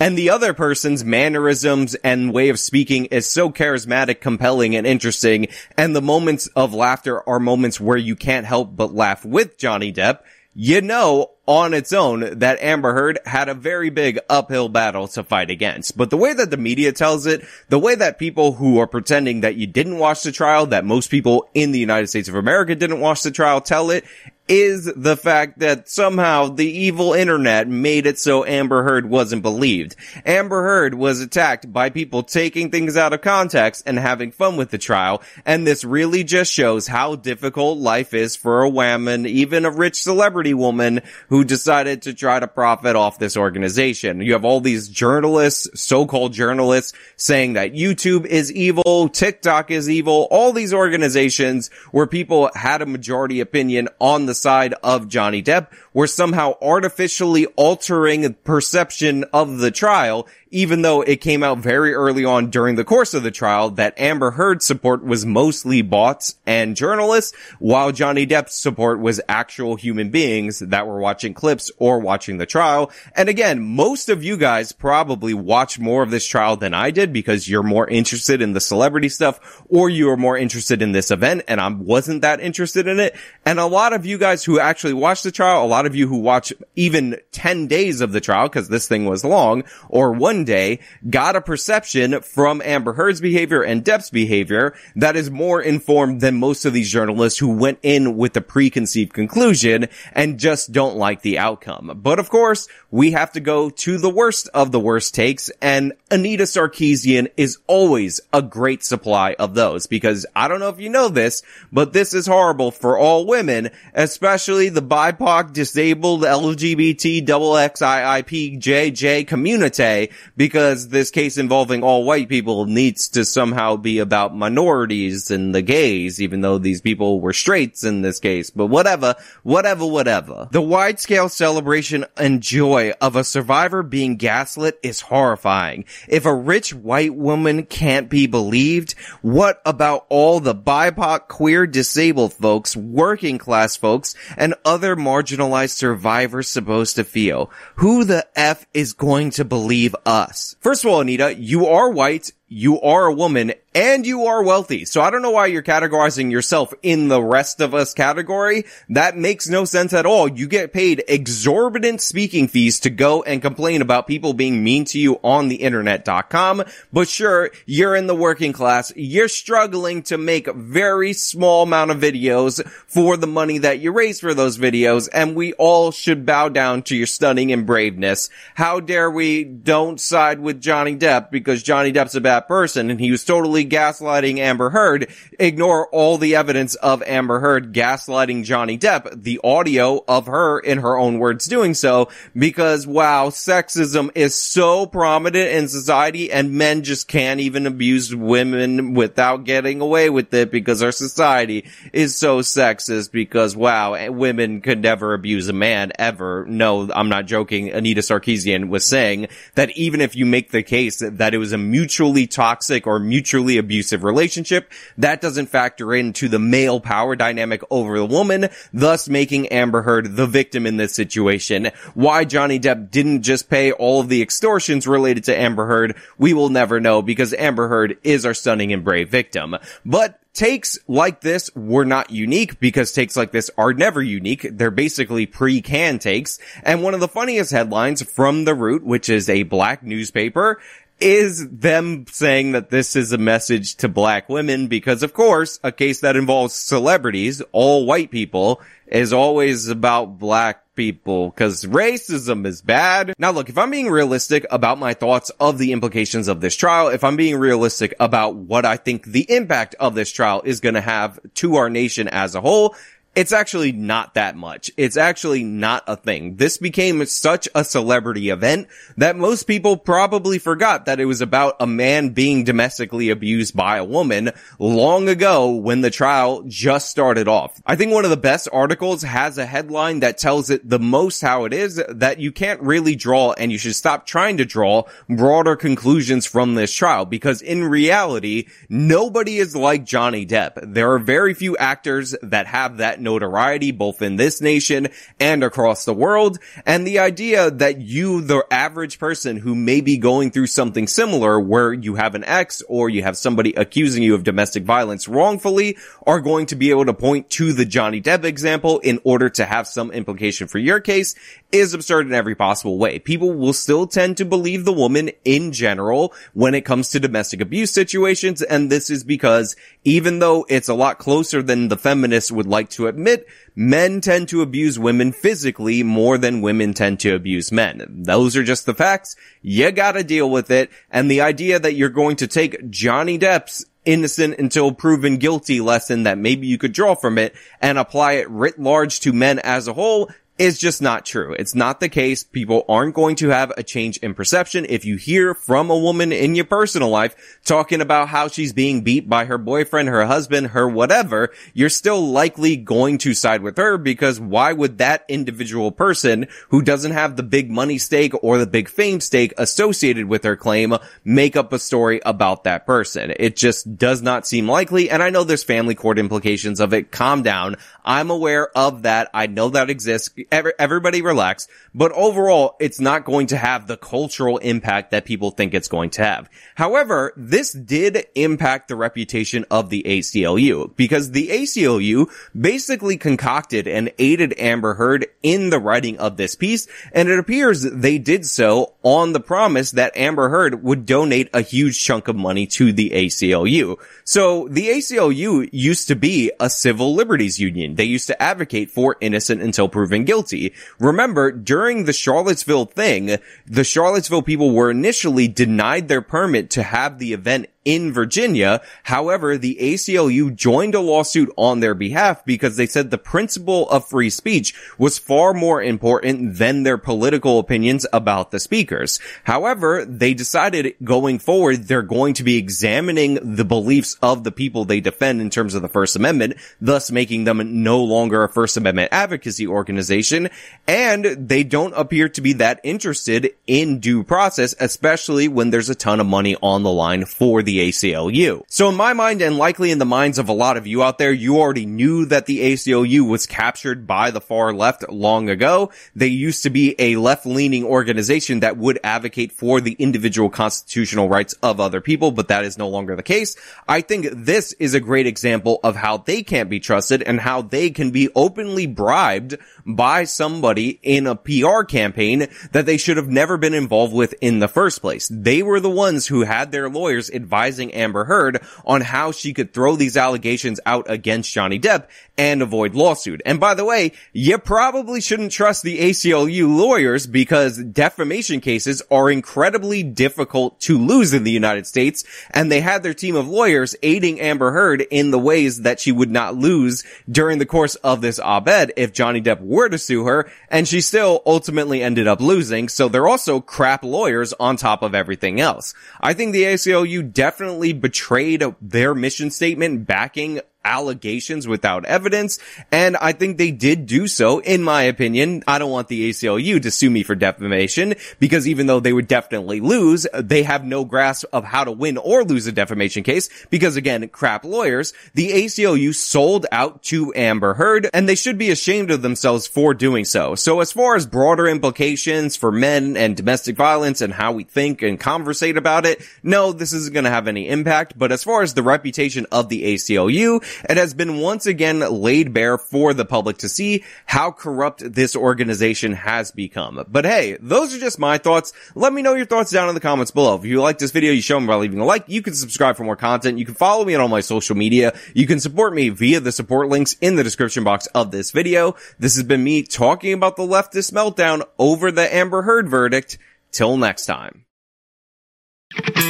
And 0.00 0.16
the 0.16 0.30
other 0.30 0.54
person's 0.54 1.04
mannerisms 1.04 1.94
and 1.96 2.32
way 2.32 2.48
of 2.48 2.58
speaking 2.58 3.04
is 3.06 3.26
so 3.26 3.50
charismatic, 3.50 4.20
compelling, 4.20 4.74
and 4.74 4.86
interesting. 4.86 5.48
And 5.76 5.94
the 5.94 6.00
moments 6.00 6.46
of 6.56 6.72
laughter 6.72 7.28
are 7.28 7.38
moments 7.38 7.78
where 7.78 7.98
you 7.98 8.16
can't 8.16 8.46
help 8.46 8.74
but 8.74 8.94
laugh 8.94 9.24
with 9.26 9.58
Johnny 9.58 9.92
Depp. 9.92 10.20
You 10.54 10.80
know 10.80 11.32
on 11.50 11.74
its 11.74 11.92
own 11.92 12.38
that 12.38 12.62
Amber 12.62 12.92
Heard 12.92 13.18
had 13.26 13.48
a 13.48 13.54
very 13.54 13.90
big 13.90 14.20
uphill 14.28 14.68
battle 14.68 15.08
to 15.08 15.24
fight 15.24 15.50
against. 15.50 15.96
But 15.96 16.10
the 16.10 16.16
way 16.16 16.32
that 16.32 16.52
the 16.52 16.56
media 16.56 16.92
tells 16.92 17.26
it, 17.26 17.44
the 17.68 17.78
way 17.78 17.96
that 17.96 18.20
people 18.20 18.52
who 18.52 18.78
are 18.78 18.86
pretending 18.86 19.40
that 19.40 19.56
you 19.56 19.66
didn't 19.66 19.98
watch 19.98 20.22
the 20.22 20.30
trial, 20.30 20.66
that 20.66 20.84
most 20.84 21.10
people 21.10 21.48
in 21.52 21.72
the 21.72 21.80
United 21.80 22.06
States 22.06 22.28
of 22.28 22.36
America 22.36 22.76
didn't 22.76 23.00
watch 23.00 23.24
the 23.24 23.32
trial 23.32 23.60
tell 23.60 23.90
it, 23.90 24.04
is 24.50 24.92
the 24.96 25.16
fact 25.16 25.60
that 25.60 25.88
somehow 25.88 26.48
the 26.48 26.68
evil 26.68 27.12
internet 27.12 27.68
made 27.68 28.04
it 28.04 28.18
so 28.18 28.44
Amber 28.44 28.82
Heard 28.82 29.08
wasn't 29.08 29.42
believed. 29.42 29.94
Amber 30.26 30.62
Heard 30.64 30.94
was 30.94 31.20
attacked 31.20 31.72
by 31.72 31.88
people 31.88 32.24
taking 32.24 32.72
things 32.72 32.96
out 32.96 33.12
of 33.12 33.20
context 33.20 33.84
and 33.86 33.96
having 33.96 34.32
fun 34.32 34.56
with 34.56 34.70
the 34.70 34.78
trial, 34.78 35.22
and 35.46 35.64
this 35.64 35.84
really 35.84 36.24
just 36.24 36.52
shows 36.52 36.88
how 36.88 37.14
difficult 37.14 37.78
life 37.78 38.12
is 38.12 38.34
for 38.34 38.62
a 38.62 38.68
woman, 38.68 39.24
even 39.24 39.64
a 39.64 39.70
rich 39.70 40.02
celebrity 40.02 40.52
woman, 40.52 41.00
who 41.28 41.44
decided 41.44 42.02
to 42.02 42.12
try 42.12 42.40
to 42.40 42.48
profit 42.48 42.96
off 42.96 43.20
this 43.20 43.36
organization. 43.36 44.20
You 44.20 44.32
have 44.32 44.44
all 44.44 44.60
these 44.60 44.88
journalists, 44.88 45.80
so-called 45.80 46.32
journalists, 46.32 46.92
saying 47.14 47.52
that 47.52 47.72
YouTube 47.72 48.26
is 48.26 48.52
evil, 48.52 49.08
TikTok 49.08 49.70
is 49.70 49.88
evil, 49.88 50.26
all 50.32 50.52
these 50.52 50.74
organizations 50.74 51.68
where 51.92 52.08
people 52.08 52.50
had 52.56 52.82
a 52.82 52.86
majority 52.86 53.38
opinion 53.38 53.88
on 54.00 54.26
the 54.26 54.39
side 54.40 54.74
of 54.82 55.08
Johnny 55.08 55.42
Depp 55.42 55.68
were 55.92 56.06
somehow 56.06 56.54
artificially 56.62 57.46
altering 57.56 58.34
perception 58.44 59.24
of 59.32 59.58
the 59.58 59.70
trial, 59.70 60.26
even 60.50 60.82
though 60.82 61.02
it 61.02 61.20
came 61.20 61.42
out 61.42 61.58
very 61.58 61.94
early 61.94 62.24
on 62.24 62.50
during 62.50 62.74
the 62.74 62.84
course 62.84 63.14
of 63.14 63.22
the 63.22 63.30
trial 63.30 63.70
that 63.70 63.98
Amber 63.98 64.32
Heard's 64.32 64.66
support 64.66 65.04
was 65.04 65.24
mostly 65.24 65.82
bots 65.82 66.36
and 66.46 66.76
journalists, 66.76 67.36
while 67.58 67.92
Johnny 67.92 68.26
Depp's 68.26 68.54
support 68.54 69.00
was 69.00 69.20
actual 69.28 69.76
human 69.76 70.10
beings 70.10 70.58
that 70.60 70.86
were 70.86 70.98
watching 70.98 71.34
clips 71.34 71.70
or 71.78 71.98
watching 71.98 72.38
the 72.38 72.46
trial. 72.46 72.90
And 73.14 73.28
again, 73.28 73.60
most 73.60 74.08
of 74.08 74.24
you 74.24 74.36
guys 74.36 74.72
probably 74.72 75.34
watch 75.34 75.78
more 75.78 76.02
of 76.02 76.10
this 76.10 76.26
trial 76.26 76.56
than 76.56 76.74
I 76.74 76.90
did 76.90 77.12
because 77.12 77.48
you're 77.48 77.62
more 77.62 77.88
interested 77.88 78.42
in 78.42 78.52
the 78.52 78.60
celebrity 78.60 79.08
stuff 79.08 79.62
or 79.68 79.88
you 79.88 80.10
are 80.10 80.16
more 80.16 80.36
interested 80.36 80.82
in 80.82 80.92
this 80.92 81.10
event 81.10 81.42
and 81.48 81.60
I 81.60 81.68
wasn't 81.68 82.22
that 82.22 82.40
interested 82.40 82.86
in 82.86 83.00
it. 83.00 83.16
And 83.44 83.58
a 83.58 83.66
lot 83.66 83.92
of 83.92 84.06
you 84.06 84.18
guys 84.18 84.44
who 84.44 84.58
actually 84.58 84.94
watched 84.94 85.24
the 85.24 85.32
trial, 85.32 85.64
a 85.64 85.66
lot 85.66 85.79
of 85.86 85.94
you 85.94 86.06
who 86.08 86.18
watch 86.18 86.52
even 86.76 87.16
10 87.32 87.66
days 87.66 88.00
of 88.00 88.12
the 88.12 88.20
trial 88.20 88.48
because 88.48 88.68
this 88.68 88.88
thing 88.88 89.06
was 89.06 89.24
long 89.24 89.64
or 89.88 90.12
one 90.12 90.44
day 90.44 90.80
got 91.08 91.36
a 91.36 91.40
perception 91.40 92.20
from 92.22 92.62
Amber 92.64 92.94
Heard's 92.94 93.20
behavior 93.20 93.62
and 93.62 93.84
Depp's 93.84 94.10
behavior 94.10 94.74
that 94.96 95.16
is 95.16 95.30
more 95.30 95.60
informed 95.60 96.20
than 96.20 96.40
most 96.40 96.64
of 96.64 96.72
these 96.72 96.90
journalists 96.90 97.38
who 97.38 97.52
went 97.52 97.78
in 97.82 98.16
with 98.16 98.36
a 98.36 98.40
preconceived 98.40 99.12
conclusion 99.12 99.88
and 100.12 100.38
just 100.38 100.72
don't 100.72 100.96
like 100.96 101.22
the 101.22 101.38
outcome. 101.38 102.00
But 102.02 102.18
of 102.18 102.30
course, 102.30 102.68
we 102.90 103.12
have 103.12 103.32
to 103.32 103.40
go 103.40 103.70
to 103.70 103.98
the 103.98 104.10
worst 104.10 104.48
of 104.54 104.72
the 104.72 104.80
worst 104.80 105.14
takes 105.14 105.50
and 105.60 105.92
Anita 106.10 106.44
Sarkeesian 106.44 107.30
is 107.36 107.58
always 107.66 108.20
a 108.32 108.42
great 108.42 108.82
supply 108.82 109.34
of 109.38 109.54
those 109.54 109.86
because 109.86 110.26
I 110.34 110.48
don't 110.48 110.60
know 110.60 110.68
if 110.68 110.80
you 110.80 110.88
know 110.88 111.08
this, 111.08 111.42
but 111.72 111.92
this 111.92 112.14
is 112.14 112.26
horrible 112.26 112.70
for 112.70 112.98
all 112.98 113.26
women, 113.26 113.70
especially 113.94 114.68
the 114.68 114.82
BIPOC, 114.82 115.52
disabled, 115.70 116.22
LGBT, 116.22 117.24
XIIP, 117.24 119.28
community 119.28 120.10
because 120.36 120.88
this 120.88 121.12
case 121.12 121.38
involving 121.38 121.84
all 121.84 122.04
white 122.04 122.28
people 122.28 122.66
needs 122.66 123.10
to 123.10 123.24
somehow 123.24 123.76
be 123.76 124.00
about 124.00 124.36
minorities 124.36 125.30
and 125.30 125.54
the 125.54 125.62
gays, 125.62 126.20
even 126.20 126.40
though 126.40 126.58
these 126.58 126.80
people 126.80 127.20
were 127.20 127.32
straights 127.32 127.84
in 127.84 128.02
this 128.02 128.18
case. 128.18 128.50
But 128.50 128.66
whatever, 128.66 129.14
whatever, 129.44 129.86
whatever. 129.86 130.48
The 130.50 130.60
wide 130.60 130.98
scale 130.98 131.28
celebration 131.28 132.04
and 132.16 132.42
joy 132.42 132.92
of 133.00 133.14
a 133.14 133.22
survivor 133.22 133.84
being 133.84 134.16
gaslit 134.16 134.80
is 134.82 135.02
horrifying. 135.02 135.84
If 136.08 136.26
a 136.26 136.34
rich 136.34 136.74
white 136.74 137.14
woman 137.14 137.64
can't 137.64 138.10
be 138.10 138.26
believed, 138.26 138.96
what 139.22 139.62
about 139.64 140.06
all 140.08 140.40
the 140.40 140.54
BIPOC, 140.54 141.28
queer, 141.28 141.68
disabled 141.68 142.32
folks, 142.32 142.76
working 142.76 143.38
class 143.38 143.76
folks, 143.76 144.16
and 144.36 144.56
other 144.64 144.96
marginalized 144.96 145.59
survivors 145.66 146.48
supposed 146.48 146.96
to 146.96 147.04
feel? 147.04 147.50
Who 147.76 148.04
the 148.04 148.26
F 148.36 148.66
is 148.72 148.92
going 148.92 149.30
to 149.32 149.44
believe 149.44 149.94
us? 150.04 150.56
First 150.60 150.84
of 150.84 150.90
all, 150.90 151.00
Anita, 151.00 151.34
you 151.34 151.66
are 151.66 151.90
white, 151.90 152.32
you 152.52 152.80
are 152.80 153.06
a 153.06 153.14
woman, 153.14 153.52
and 153.76 154.04
you 154.04 154.26
are 154.26 154.42
wealthy. 154.42 154.84
So 154.84 155.00
I 155.00 155.10
don't 155.10 155.22
know 155.22 155.30
why 155.30 155.46
you're 155.46 155.62
categorizing 155.62 156.32
yourself 156.32 156.74
in 156.82 157.06
the 157.06 157.22
rest 157.22 157.60
of 157.60 157.74
us 157.76 157.94
category. 157.94 158.64
That 158.88 159.16
makes 159.16 159.48
no 159.48 159.64
sense 159.64 159.92
at 159.92 160.04
all. 160.04 160.26
You 160.28 160.48
get 160.48 160.72
paid 160.72 161.04
exorbitant 161.06 162.00
speaking 162.00 162.48
fees 162.48 162.80
to 162.80 162.90
go 162.90 163.22
and 163.22 163.40
complain 163.40 163.82
about 163.82 164.08
people 164.08 164.32
being 164.32 164.64
mean 164.64 164.84
to 164.86 164.98
you 164.98 165.20
on 165.22 165.46
the 165.46 165.56
internet.com. 165.56 166.64
But 166.92 167.06
sure, 167.06 167.52
you're 167.66 167.94
in 167.94 168.08
the 168.08 168.16
working 168.16 168.52
class. 168.52 168.92
You're 168.96 169.28
struggling 169.28 170.02
to 170.04 170.18
make 170.18 170.52
very 170.52 171.12
small 171.12 171.62
amount 171.62 171.92
of 171.92 171.98
videos 171.98 172.66
for 172.88 173.16
the 173.16 173.28
money 173.28 173.58
that 173.58 173.78
you 173.78 173.92
raise 173.92 174.18
for 174.18 174.34
those 174.34 174.58
videos. 174.58 175.08
And 175.12 175.36
we 175.36 175.52
all 175.52 175.92
should 175.92 176.26
bow 176.26 176.48
down 176.48 176.82
to 176.82 176.96
your 176.96 177.06
stunning 177.06 177.52
and 177.52 177.64
braveness. 177.64 178.28
How 178.56 178.80
dare 178.80 179.08
we 179.08 179.44
don't 179.44 180.00
side 180.00 180.40
with 180.40 180.60
Johnny 180.60 180.96
Depp 180.96 181.30
because 181.30 181.62
Johnny 181.62 181.92
Depp's 181.92 182.16
a 182.16 182.20
bad 182.20 182.39
person 182.48 182.90
and 182.90 183.00
he 183.00 183.10
was 183.10 183.24
totally 183.24 183.64
gaslighting 183.64 184.38
Amber 184.38 184.70
Heard, 184.70 185.10
ignore 185.38 185.88
all 185.88 186.18
the 186.18 186.36
evidence 186.36 186.74
of 186.76 187.02
Amber 187.02 187.40
Heard 187.40 187.72
gaslighting 187.72 188.44
Johnny 188.44 188.78
Depp, 188.78 189.22
the 189.22 189.40
audio 189.42 190.04
of 190.06 190.26
her 190.26 190.58
in 190.58 190.78
her 190.78 190.96
own 190.96 191.18
words 191.18 191.46
doing 191.46 191.74
so, 191.74 192.08
because 192.36 192.86
wow, 192.86 193.28
sexism 193.28 194.10
is 194.14 194.34
so 194.34 194.86
prominent 194.86 195.48
in 195.48 195.68
society 195.68 196.30
and 196.32 196.52
men 196.52 196.82
just 196.82 197.08
can't 197.08 197.40
even 197.40 197.66
abuse 197.66 198.14
women 198.14 198.94
without 198.94 199.44
getting 199.44 199.80
away 199.80 200.10
with 200.10 200.32
it 200.34 200.50
because 200.50 200.82
our 200.82 200.92
society 200.92 201.64
is 201.92 202.16
so 202.16 202.40
sexist 202.40 203.12
because 203.12 203.56
wow, 203.56 204.10
women 204.10 204.60
could 204.60 204.82
never 204.82 205.14
abuse 205.14 205.48
a 205.48 205.52
man 205.52 205.92
ever. 205.98 206.44
No, 206.46 206.90
I'm 206.92 207.08
not 207.08 207.26
joking. 207.26 207.70
Anita 207.70 208.00
Sarkeesian 208.00 208.68
was 208.68 208.84
saying 208.84 209.28
that 209.54 209.70
even 209.76 210.00
if 210.00 210.16
you 210.16 210.26
make 210.26 210.50
the 210.50 210.62
case 210.62 211.02
that 211.04 211.34
it 211.34 211.38
was 211.38 211.52
a 211.52 211.58
mutually 211.58 212.26
toxic 212.30 212.86
or 212.86 212.98
mutually 212.98 213.58
abusive 213.58 214.04
relationship. 214.04 214.70
That 214.96 215.20
doesn't 215.20 215.46
factor 215.46 215.94
into 215.94 216.28
the 216.28 216.38
male 216.38 216.80
power 216.80 217.16
dynamic 217.16 217.62
over 217.70 217.98
the 217.98 218.06
woman, 218.06 218.48
thus 218.72 219.08
making 219.08 219.48
Amber 219.48 219.82
Heard 219.82 220.16
the 220.16 220.26
victim 220.26 220.66
in 220.66 220.76
this 220.76 220.94
situation. 220.94 221.70
Why 221.94 222.24
Johnny 222.24 222.58
Depp 222.58 222.90
didn't 222.90 223.22
just 223.22 223.50
pay 223.50 223.72
all 223.72 224.00
of 224.00 224.08
the 224.08 224.22
extortions 224.22 224.86
related 224.86 225.24
to 225.24 225.38
Amber 225.38 225.66
Heard, 225.66 225.96
we 226.18 226.34
will 226.34 226.48
never 226.48 226.80
know 226.80 227.02
because 227.02 227.34
Amber 227.34 227.68
Heard 227.68 227.98
is 228.04 228.24
our 228.26 228.34
stunning 228.34 228.72
and 228.72 228.84
brave 228.84 229.08
victim. 229.08 229.56
But 229.84 230.20
takes 230.32 230.78
like 230.86 231.20
this 231.20 231.50
were 231.54 231.84
not 231.84 232.10
unique 232.10 232.60
because 232.60 232.92
takes 232.92 233.16
like 233.16 233.32
this 233.32 233.50
are 233.58 233.72
never 233.72 234.00
unique. 234.02 234.46
They're 234.52 234.70
basically 234.70 235.26
pre-canned 235.26 236.00
takes. 236.00 236.38
And 236.62 236.82
one 236.82 236.94
of 236.94 237.00
the 237.00 237.08
funniest 237.08 237.50
headlines 237.50 238.02
from 238.02 238.44
The 238.44 238.54
Root, 238.54 238.84
which 238.84 239.08
is 239.08 239.28
a 239.28 239.42
black 239.42 239.82
newspaper, 239.82 240.60
is 241.00 241.48
them 241.48 242.06
saying 242.08 242.52
that 242.52 242.70
this 242.70 242.96
is 242.96 243.12
a 243.12 243.18
message 243.18 243.76
to 243.76 243.88
black 243.88 244.28
women 244.28 244.66
because 244.66 245.02
of 245.02 245.12
course 245.12 245.58
a 245.64 245.72
case 245.72 246.00
that 246.00 246.16
involves 246.16 246.54
celebrities, 246.54 247.42
all 247.52 247.86
white 247.86 248.10
people, 248.10 248.60
is 248.86 249.12
always 249.12 249.68
about 249.68 250.18
black 250.18 250.64
people 250.74 251.30
because 251.30 251.64
racism 251.64 252.46
is 252.46 252.62
bad. 252.62 253.14
Now 253.18 253.30
look, 253.30 253.48
if 253.48 253.58
I'm 253.58 253.70
being 253.70 253.90
realistic 253.90 254.46
about 254.50 254.78
my 254.78 254.94
thoughts 254.94 255.30
of 255.40 255.58
the 255.58 255.72
implications 255.72 256.28
of 256.28 256.40
this 256.40 256.56
trial, 256.56 256.88
if 256.88 257.04
I'm 257.04 257.16
being 257.16 257.36
realistic 257.36 257.94
about 258.00 258.34
what 258.34 258.64
I 258.64 258.76
think 258.76 259.04
the 259.04 259.30
impact 259.30 259.74
of 259.78 259.94
this 259.94 260.10
trial 260.10 260.42
is 260.44 260.60
going 260.60 260.74
to 260.74 260.80
have 260.80 261.18
to 261.34 261.56
our 261.56 261.70
nation 261.70 262.08
as 262.08 262.34
a 262.34 262.40
whole, 262.40 262.74
it's 263.16 263.32
actually 263.32 263.72
not 263.72 264.14
that 264.14 264.36
much. 264.36 264.70
It's 264.76 264.96
actually 264.96 265.42
not 265.42 265.82
a 265.88 265.96
thing. 265.96 266.36
This 266.36 266.58
became 266.58 267.04
such 267.06 267.48
a 267.56 267.64
celebrity 267.64 268.30
event 268.30 268.68
that 268.96 269.16
most 269.16 269.44
people 269.44 269.76
probably 269.76 270.38
forgot 270.38 270.86
that 270.86 271.00
it 271.00 271.06
was 271.06 271.20
about 271.20 271.56
a 271.58 271.66
man 271.66 272.10
being 272.10 272.44
domestically 272.44 273.10
abused 273.10 273.56
by 273.56 273.78
a 273.78 273.84
woman 273.84 274.30
long 274.60 275.08
ago 275.08 275.50
when 275.50 275.80
the 275.80 275.90
trial 275.90 276.44
just 276.46 276.88
started 276.88 277.26
off. 277.26 277.60
I 277.66 277.74
think 277.74 277.92
one 277.92 278.04
of 278.04 278.10
the 278.10 278.16
best 278.16 278.48
articles 278.52 279.02
has 279.02 279.38
a 279.38 279.46
headline 279.46 280.00
that 280.00 280.18
tells 280.18 280.48
it 280.48 280.68
the 280.68 280.78
most 280.78 281.20
how 281.20 281.46
it 281.46 281.52
is 281.52 281.82
that 281.88 282.20
you 282.20 282.30
can't 282.30 282.60
really 282.62 282.94
draw 282.94 283.32
and 283.32 283.50
you 283.50 283.58
should 283.58 283.74
stop 283.74 284.06
trying 284.06 284.36
to 284.36 284.44
draw 284.44 284.84
broader 285.08 285.56
conclusions 285.56 286.26
from 286.26 286.54
this 286.54 286.72
trial 286.72 287.06
because 287.06 287.42
in 287.42 287.64
reality, 287.64 288.46
nobody 288.68 289.38
is 289.38 289.56
like 289.56 289.84
Johnny 289.84 290.24
Depp. 290.24 290.52
There 290.62 290.92
are 290.92 291.00
very 291.00 291.34
few 291.34 291.56
actors 291.56 292.14
that 292.22 292.46
have 292.46 292.76
that 292.76 292.99
notoriety 293.00 293.70
both 293.70 294.02
in 294.02 294.16
this 294.16 294.40
nation 294.40 294.88
and 295.18 295.42
across 295.42 295.84
the 295.84 295.94
world. 295.94 296.38
And 296.66 296.86
the 296.86 296.98
idea 296.98 297.50
that 297.50 297.80
you, 297.80 298.20
the 298.20 298.44
average 298.50 298.98
person 298.98 299.36
who 299.36 299.54
may 299.54 299.80
be 299.80 299.98
going 299.98 300.30
through 300.30 300.48
something 300.48 300.86
similar 300.86 301.38
where 301.38 301.72
you 301.72 301.94
have 301.96 302.14
an 302.14 302.24
ex 302.24 302.62
or 302.68 302.88
you 302.88 303.02
have 303.02 303.16
somebody 303.16 303.52
accusing 303.54 304.02
you 304.02 304.14
of 304.14 304.24
domestic 304.24 304.64
violence 304.64 305.08
wrongfully 305.08 305.76
are 306.06 306.20
going 306.20 306.46
to 306.46 306.56
be 306.56 306.70
able 306.70 306.86
to 306.86 306.94
point 306.94 307.30
to 307.30 307.52
the 307.52 307.64
Johnny 307.64 308.00
Depp 308.00 308.24
example 308.24 308.78
in 308.80 309.00
order 309.04 309.28
to 309.30 309.44
have 309.44 309.66
some 309.66 309.90
implication 309.90 310.48
for 310.48 310.58
your 310.58 310.80
case 310.80 311.14
is 311.52 311.74
absurd 311.74 312.06
in 312.06 312.14
every 312.14 312.34
possible 312.34 312.78
way. 312.78 312.98
People 312.98 313.32
will 313.32 313.52
still 313.52 313.86
tend 313.86 314.16
to 314.16 314.24
believe 314.24 314.64
the 314.64 314.72
woman 314.72 315.10
in 315.24 315.52
general 315.52 316.12
when 316.32 316.54
it 316.54 316.64
comes 316.64 316.90
to 316.90 317.00
domestic 317.00 317.40
abuse 317.40 317.70
situations. 317.70 318.42
And 318.42 318.70
this 318.70 318.90
is 318.90 319.04
because 319.04 319.56
even 319.84 320.18
though 320.18 320.46
it's 320.48 320.68
a 320.68 320.74
lot 320.74 320.98
closer 320.98 321.42
than 321.42 321.68
the 321.68 321.76
feminists 321.76 322.30
would 322.30 322.46
like 322.46 322.70
to 322.70 322.86
admit, 322.90 323.26
men 323.56 324.02
tend 324.02 324.28
to 324.28 324.42
abuse 324.42 324.78
women 324.78 325.12
physically 325.12 325.82
more 325.82 326.18
than 326.18 326.42
women 326.42 326.74
tend 326.74 327.00
to 327.00 327.14
abuse 327.14 327.50
men. 327.50 327.86
Those 328.04 328.36
are 328.36 328.44
just 328.44 328.66
the 328.66 328.74
facts. 328.74 329.16
You 329.40 329.72
gotta 329.72 330.04
deal 330.04 330.28
with 330.28 330.50
it. 330.50 330.70
And 330.90 331.10
the 331.10 331.22
idea 331.22 331.58
that 331.58 331.74
you're 331.74 331.88
going 331.88 332.16
to 332.16 332.26
take 332.26 332.68
Johnny 332.68 333.18
Depp's 333.18 333.64
innocent 333.84 334.38
until 334.38 334.72
proven 334.72 335.16
guilty 335.16 335.60
lesson 335.60 336.02
that 336.02 336.18
maybe 336.18 336.46
you 336.46 336.58
could 336.58 336.72
draw 336.72 336.94
from 336.94 337.16
it 337.16 337.34
and 337.62 337.78
apply 337.78 338.12
it 338.12 338.28
writ 338.28 338.58
large 338.58 339.00
to 339.00 339.12
men 339.12 339.38
as 339.38 339.66
a 339.66 339.72
whole 339.72 340.10
is 340.40 340.58
just 340.58 340.80
not 340.80 341.04
true. 341.04 341.34
It's 341.34 341.54
not 341.54 341.80
the 341.80 341.90
case. 341.90 342.24
People 342.24 342.64
aren't 342.66 342.94
going 342.94 343.14
to 343.16 343.28
have 343.28 343.52
a 343.58 343.62
change 343.62 343.98
in 343.98 344.14
perception. 344.14 344.64
If 344.66 344.86
you 344.86 344.96
hear 344.96 345.34
from 345.34 345.68
a 345.68 345.76
woman 345.76 346.12
in 346.12 346.34
your 346.34 346.46
personal 346.46 346.88
life 346.88 347.38
talking 347.44 347.82
about 347.82 348.08
how 348.08 348.28
she's 348.28 348.54
being 348.54 348.80
beat 348.80 349.06
by 349.06 349.26
her 349.26 349.36
boyfriend, 349.36 349.90
her 349.90 350.06
husband, 350.06 350.48
her 350.48 350.66
whatever, 350.66 351.28
you're 351.52 351.68
still 351.68 352.00
likely 352.00 352.56
going 352.56 352.96
to 352.98 353.12
side 353.12 353.42
with 353.42 353.58
her 353.58 353.76
because 353.76 354.18
why 354.18 354.54
would 354.54 354.78
that 354.78 355.04
individual 355.08 355.70
person 355.72 356.26
who 356.48 356.62
doesn't 356.62 356.92
have 356.92 357.16
the 357.16 357.22
big 357.22 357.50
money 357.50 357.76
stake 357.76 358.14
or 358.24 358.38
the 358.38 358.46
big 358.46 358.70
fame 358.70 359.00
stake 359.00 359.34
associated 359.36 360.06
with 360.06 360.24
her 360.24 360.36
claim 360.36 360.74
make 361.04 361.36
up 361.36 361.52
a 361.52 361.58
story 361.58 362.00
about 362.06 362.44
that 362.44 362.64
person? 362.64 363.12
It 363.18 363.36
just 363.36 363.76
does 363.76 364.00
not 364.00 364.26
seem 364.26 364.48
likely. 364.48 364.88
And 364.88 365.02
I 365.02 365.10
know 365.10 365.22
there's 365.22 365.44
family 365.44 365.74
court 365.74 365.98
implications 365.98 366.60
of 366.60 366.72
it. 366.72 366.90
Calm 366.90 367.22
down. 367.22 367.56
I'm 367.84 368.08
aware 368.08 368.56
of 368.56 368.82
that. 368.82 369.10
I 369.12 369.26
know 369.26 369.50
that 369.50 369.68
exists 369.68 370.08
every, 370.30 370.52
everybody 370.58 371.02
relax. 371.02 371.48
But 371.74 371.92
overall, 371.92 372.56
it's 372.60 372.80
not 372.80 373.04
going 373.04 373.28
to 373.28 373.36
have 373.36 373.66
the 373.66 373.76
cultural 373.76 374.38
impact 374.38 374.90
that 374.90 375.04
people 375.04 375.30
think 375.30 375.54
it's 375.54 375.68
going 375.68 375.90
to 375.90 376.04
have. 376.04 376.30
However, 376.54 377.12
this 377.16 377.52
did 377.52 378.06
impact 378.14 378.68
the 378.68 378.76
reputation 378.76 379.44
of 379.50 379.70
the 379.70 379.82
ACLU 379.84 380.74
because 380.76 381.10
the 381.10 381.28
ACLU 381.28 382.10
basically 382.38 382.96
concocted 382.96 383.66
and 383.66 383.92
aided 383.98 384.34
Amber 384.38 384.74
Heard 384.74 385.06
in 385.22 385.50
the 385.50 385.58
writing 385.58 385.98
of 385.98 386.16
this 386.16 386.34
piece. 386.34 386.68
And 386.92 387.08
it 387.08 387.18
appears 387.18 387.62
they 387.62 387.98
did 387.98 388.26
so 388.26 388.74
on 388.82 389.12
the 389.12 389.20
promise 389.20 389.72
that 389.72 389.96
Amber 389.96 390.28
Heard 390.28 390.62
would 390.62 390.86
donate 390.86 391.28
a 391.32 391.40
huge 391.40 391.82
chunk 391.82 392.08
of 392.08 392.16
money 392.16 392.46
to 392.48 392.72
the 392.72 392.90
ACLU. 392.90 393.76
So 394.04 394.48
the 394.48 394.68
ACLU 394.68 395.48
used 395.52 395.88
to 395.88 395.96
be 395.96 396.32
a 396.38 396.48
civil 396.50 396.94
liberties 396.94 397.38
union. 397.38 397.74
They 397.74 397.84
used 397.84 398.06
to 398.08 398.22
advocate 398.22 398.70
for 398.70 398.96
innocent 399.00 399.42
until 399.42 399.68
proven 399.68 400.04
guilty 400.04 400.19
guilty. 400.20 400.52
Remember, 400.78 401.32
during 401.32 401.84
the 401.84 401.92
Charlottesville 401.94 402.66
thing, 402.66 403.16
the 403.46 403.64
Charlottesville 403.64 404.22
people 404.22 404.52
were 404.52 404.70
initially 404.70 405.28
denied 405.28 405.88
their 405.88 406.02
permit 406.02 406.50
to 406.50 406.62
have 406.62 406.98
the 406.98 407.14
event 407.14 407.46
in 407.64 407.92
Virginia. 407.92 408.62
However, 408.84 409.36
the 409.36 409.56
ACLU 409.60 410.34
joined 410.34 410.74
a 410.74 410.80
lawsuit 410.80 411.32
on 411.36 411.60
their 411.60 411.74
behalf 411.74 412.24
because 412.24 412.56
they 412.56 412.66
said 412.66 412.90
the 412.90 412.98
principle 412.98 413.68
of 413.68 413.86
free 413.86 414.10
speech 414.10 414.54
was 414.78 414.98
far 414.98 415.34
more 415.34 415.62
important 415.62 416.36
than 416.36 416.62
their 416.62 416.78
political 416.78 417.38
opinions 417.38 417.86
about 417.92 418.30
the 418.30 418.40
speakers. 418.40 418.98
However, 419.24 419.84
they 419.84 420.14
decided 420.14 420.74
going 420.82 421.18
forward, 421.18 421.64
they're 421.64 421.82
going 421.82 422.14
to 422.14 422.24
be 422.24 422.38
examining 422.38 423.34
the 423.36 423.44
beliefs 423.44 423.96
of 424.02 424.24
the 424.24 424.32
people 424.32 424.64
they 424.64 424.80
defend 424.80 425.20
in 425.20 425.30
terms 425.30 425.54
of 425.54 425.62
the 425.62 425.68
First 425.68 425.96
Amendment, 425.96 426.36
thus 426.60 426.90
making 426.90 427.24
them 427.24 427.62
no 427.62 427.82
longer 427.82 428.24
a 428.24 428.28
First 428.28 428.56
Amendment 428.56 428.88
advocacy 428.92 429.46
organization. 429.46 430.30
And 430.66 431.04
they 431.04 431.44
don't 431.44 431.74
appear 431.74 432.08
to 432.10 432.20
be 432.20 432.34
that 432.34 432.60
interested 432.64 433.34
in 433.46 433.80
due 433.80 434.02
process, 434.02 434.54
especially 434.58 435.28
when 435.28 435.50
there's 435.50 435.70
a 435.70 435.74
ton 435.74 436.00
of 436.00 436.06
money 436.06 436.36
on 436.42 436.62
the 436.62 436.72
line 436.72 437.04
for 437.04 437.42
the 437.42 437.49
the 437.50 437.68
ACLU. 437.68 438.44
So 438.46 438.68
in 438.68 438.76
my 438.76 438.92
mind 438.92 439.22
and 439.22 439.36
likely 439.36 439.72
in 439.72 439.78
the 439.78 439.84
minds 439.84 440.18
of 440.18 440.28
a 440.28 440.32
lot 440.32 440.56
of 440.56 440.68
you 440.68 440.84
out 440.84 440.98
there, 440.98 441.12
you 441.12 441.38
already 441.38 441.66
knew 441.66 442.04
that 442.06 442.26
the 442.26 442.52
ACLU 442.52 443.08
was 443.08 443.26
captured 443.26 443.88
by 443.88 444.12
the 444.12 444.20
far 444.20 444.54
left 444.54 444.88
long 444.88 445.28
ago. 445.28 445.72
They 445.96 446.06
used 446.06 446.44
to 446.44 446.50
be 446.50 446.76
a 446.78 446.94
left-leaning 446.94 447.64
organization 447.64 448.40
that 448.40 448.56
would 448.56 448.78
advocate 448.84 449.32
for 449.32 449.60
the 449.60 449.72
individual 449.72 450.30
constitutional 450.30 451.08
rights 451.08 451.34
of 451.42 451.58
other 451.58 451.80
people, 451.80 452.12
but 452.12 452.28
that 452.28 452.44
is 452.44 452.56
no 452.56 452.68
longer 452.68 452.94
the 452.94 453.02
case. 453.02 453.36
I 453.66 453.80
think 453.80 454.06
this 454.12 454.52
is 454.60 454.74
a 454.74 454.80
great 454.80 455.08
example 455.08 455.58
of 455.64 455.74
how 455.74 455.96
they 455.96 456.22
can't 456.22 456.50
be 456.50 456.60
trusted 456.60 457.02
and 457.02 457.18
how 457.18 457.42
they 457.42 457.70
can 457.70 457.90
be 457.90 458.10
openly 458.14 458.66
bribed 458.68 459.38
by 459.74 460.04
somebody 460.04 460.78
in 460.82 461.06
a 461.06 461.16
PR 461.16 461.62
campaign 461.62 462.26
that 462.52 462.66
they 462.66 462.76
should 462.76 462.96
have 462.96 463.08
never 463.08 463.36
been 463.36 463.54
involved 463.54 463.94
with 463.94 464.14
in 464.20 464.38
the 464.38 464.48
first 464.48 464.80
place. 464.80 465.08
They 465.12 465.42
were 465.42 465.60
the 465.60 465.70
ones 465.70 466.06
who 466.06 466.22
had 466.22 466.52
their 466.52 466.68
lawyers 466.68 467.10
advising 467.10 467.72
Amber 467.72 468.04
Heard 468.04 468.42
on 468.64 468.80
how 468.80 469.12
she 469.12 469.32
could 469.32 469.52
throw 469.52 469.76
these 469.76 469.96
allegations 469.96 470.60
out 470.66 470.90
against 470.90 471.32
Johnny 471.32 471.58
Depp 471.58 471.88
and 472.16 472.42
avoid 472.42 472.74
lawsuit. 472.74 473.22
And 473.24 473.40
by 473.40 473.54
the 473.54 473.64
way, 473.64 473.92
you 474.12 474.38
probably 474.38 475.00
shouldn't 475.00 475.32
trust 475.32 475.62
the 475.62 475.78
ACLU 475.78 476.54
lawyers 476.54 477.06
because 477.06 477.56
defamation 477.56 478.40
cases 478.40 478.82
are 478.90 479.10
incredibly 479.10 479.82
difficult 479.82 480.60
to 480.60 480.78
lose 480.78 481.14
in 481.14 481.24
the 481.24 481.30
United 481.30 481.66
States. 481.66 482.04
And 482.30 482.50
they 482.50 482.60
had 482.60 482.82
their 482.82 482.94
team 482.94 483.16
of 483.16 483.28
lawyers 483.28 483.74
aiding 483.82 484.20
Amber 484.20 484.52
Heard 484.52 484.82
in 484.90 485.10
the 485.10 485.18
ways 485.18 485.62
that 485.62 485.80
she 485.80 485.92
would 485.92 486.10
not 486.10 486.36
lose 486.36 486.84
during 487.08 487.38
the 487.38 487.46
course 487.46 487.74
of 487.76 488.00
this 488.00 488.18
op-ed 488.18 488.72
if 488.76 488.92
Johnny 488.92 489.20
Depp 489.20 489.40
were 489.40 489.59
to 489.68 489.78
sue 489.78 490.04
her. 490.04 490.30
And 490.48 490.66
she 490.66 490.80
still 490.80 491.22
ultimately 491.26 491.82
ended 491.82 492.06
up 492.06 492.20
losing. 492.20 492.68
So 492.68 492.88
they're 492.88 493.08
also 493.08 493.40
crap 493.40 493.84
lawyers 493.84 494.32
on 494.40 494.56
top 494.56 494.82
of 494.82 494.94
everything 494.94 495.40
else. 495.40 495.74
I 496.00 496.14
think 496.14 496.32
the 496.32 496.44
ACLU 496.44 497.12
definitely 497.12 497.72
betrayed 497.72 498.44
their 498.60 498.94
mission 498.94 499.30
statement 499.30 499.86
backing 499.86 500.40
allegations 500.64 501.48
without 501.48 501.84
evidence. 501.84 502.38
And 502.70 502.96
I 502.96 503.12
think 503.12 503.38
they 503.38 503.50
did 503.50 503.86
do 503.86 504.06
so, 504.06 504.38
in 504.40 504.62
my 504.62 504.82
opinion. 504.82 505.42
I 505.46 505.58
don't 505.58 505.70
want 505.70 505.88
the 505.88 506.10
ACLU 506.10 506.60
to 506.62 506.70
sue 506.70 506.90
me 506.90 507.02
for 507.02 507.14
defamation 507.14 507.94
because 508.18 508.46
even 508.46 508.66
though 508.66 508.80
they 508.80 508.92
would 508.92 509.08
definitely 509.08 509.60
lose, 509.60 510.06
they 510.14 510.42
have 510.42 510.64
no 510.64 510.84
grasp 510.84 511.24
of 511.32 511.44
how 511.44 511.64
to 511.64 511.72
win 511.72 511.96
or 511.96 512.24
lose 512.24 512.46
a 512.46 512.52
defamation 512.52 513.02
case 513.02 513.28
because 513.50 513.76
again, 513.76 514.08
crap 514.08 514.44
lawyers. 514.44 514.92
The 515.14 515.30
ACLU 515.30 515.94
sold 515.94 516.46
out 516.52 516.82
to 516.84 517.12
Amber 517.14 517.54
Heard 517.54 517.88
and 517.92 518.08
they 518.08 518.14
should 518.14 518.38
be 518.38 518.50
ashamed 518.50 518.90
of 518.90 519.02
themselves 519.02 519.46
for 519.46 519.74
doing 519.74 520.04
so. 520.04 520.34
So 520.34 520.60
as 520.60 520.72
far 520.72 520.96
as 520.96 521.06
broader 521.06 521.48
implications 521.48 522.36
for 522.36 522.52
men 522.52 522.96
and 522.96 523.16
domestic 523.16 523.56
violence 523.56 524.00
and 524.00 524.12
how 524.12 524.32
we 524.32 524.44
think 524.44 524.82
and 524.82 524.98
conversate 524.98 525.56
about 525.56 525.86
it, 525.86 526.02
no, 526.22 526.52
this 526.52 526.72
isn't 526.72 526.94
going 526.94 527.04
to 527.04 527.10
have 527.10 527.28
any 527.28 527.48
impact. 527.48 527.98
But 527.98 528.12
as 528.12 528.24
far 528.24 528.42
as 528.42 528.54
the 528.54 528.62
reputation 528.62 529.26
of 529.32 529.48
the 529.48 529.74
ACLU, 529.74 530.42
it 530.68 530.76
has 530.76 530.94
been 530.94 531.18
once 531.20 531.46
again 531.46 531.80
laid 531.80 532.32
bare 532.32 532.58
for 532.58 532.94
the 532.94 533.04
public 533.04 533.38
to 533.38 533.48
see 533.48 533.84
how 534.06 534.30
corrupt 534.30 534.82
this 534.92 535.16
organization 535.16 535.92
has 535.92 536.30
become. 536.30 536.84
But 536.88 537.04
hey, 537.04 537.36
those 537.40 537.74
are 537.74 537.78
just 537.78 537.98
my 537.98 538.18
thoughts. 538.18 538.52
Let 538.74 538.92
me 538.92 539.02
know 539.02 539.14
your 539.14 539.26
thoughts 539.26 539.50
down 539.50 539.68
in 539.68 539.74
the 539.74 539.80
comments 539.80 540.10
below. 540.10 540.36
If 540.36 540.44
you 540.44 540.60
like 540.60 540.78
this 540.78 540.90
video, 540.90 541.12
you 541.12 541.22
show 541.22 541.38
me 541.40 541.46
by 541.46 541.56
leaving 541.56 541.80
a 541.80 541.84
like. 541.84 542.04
You 542.08 542.22
can 542.22 542.34
subscribe 542.34 542.76
for 542.76 542.84
more 542.84 542.96
content. 542.96 543.38
You 543.38 543.46
can 543.46 543.54
follow 543.54 543.84
me 543.84 543.94
on 543.94 544.00
all 544.00 544.08
my 544.08 544.20
social 544.20 544.56
media. 544.56 544.98
You 545.14 545.26
can 545.26 545.40
support 545.40 545.74
me 545.74 545.88
via 545.88 546.20
the 546.20 546.32
support 546.32 546.68
links 546.68 546.96
in 547.00 547.16
the 547.16 547.24
description 547.24 547.64
box 547.64 547.86
of 547.88 548.10
this 548.10 548.30
video. 548.30 548.76
This 548.98 549.16
has 549.16 549.24
been 549.24 549.42
me 549.42 549.62
talking 549.62 550.12
about 550.12 550.36
the 550.36 550.42
leftist 550.42 550.92
meltdown 550.92 551.42
over 551.58 551.90
the 551.90 552.14
Amber 552.14 552.42
Heard 552.42 552.68
verdict. 552.68 553.18
Till 553.52 553.76
next 553.76 554.06
time. 554.06 554.44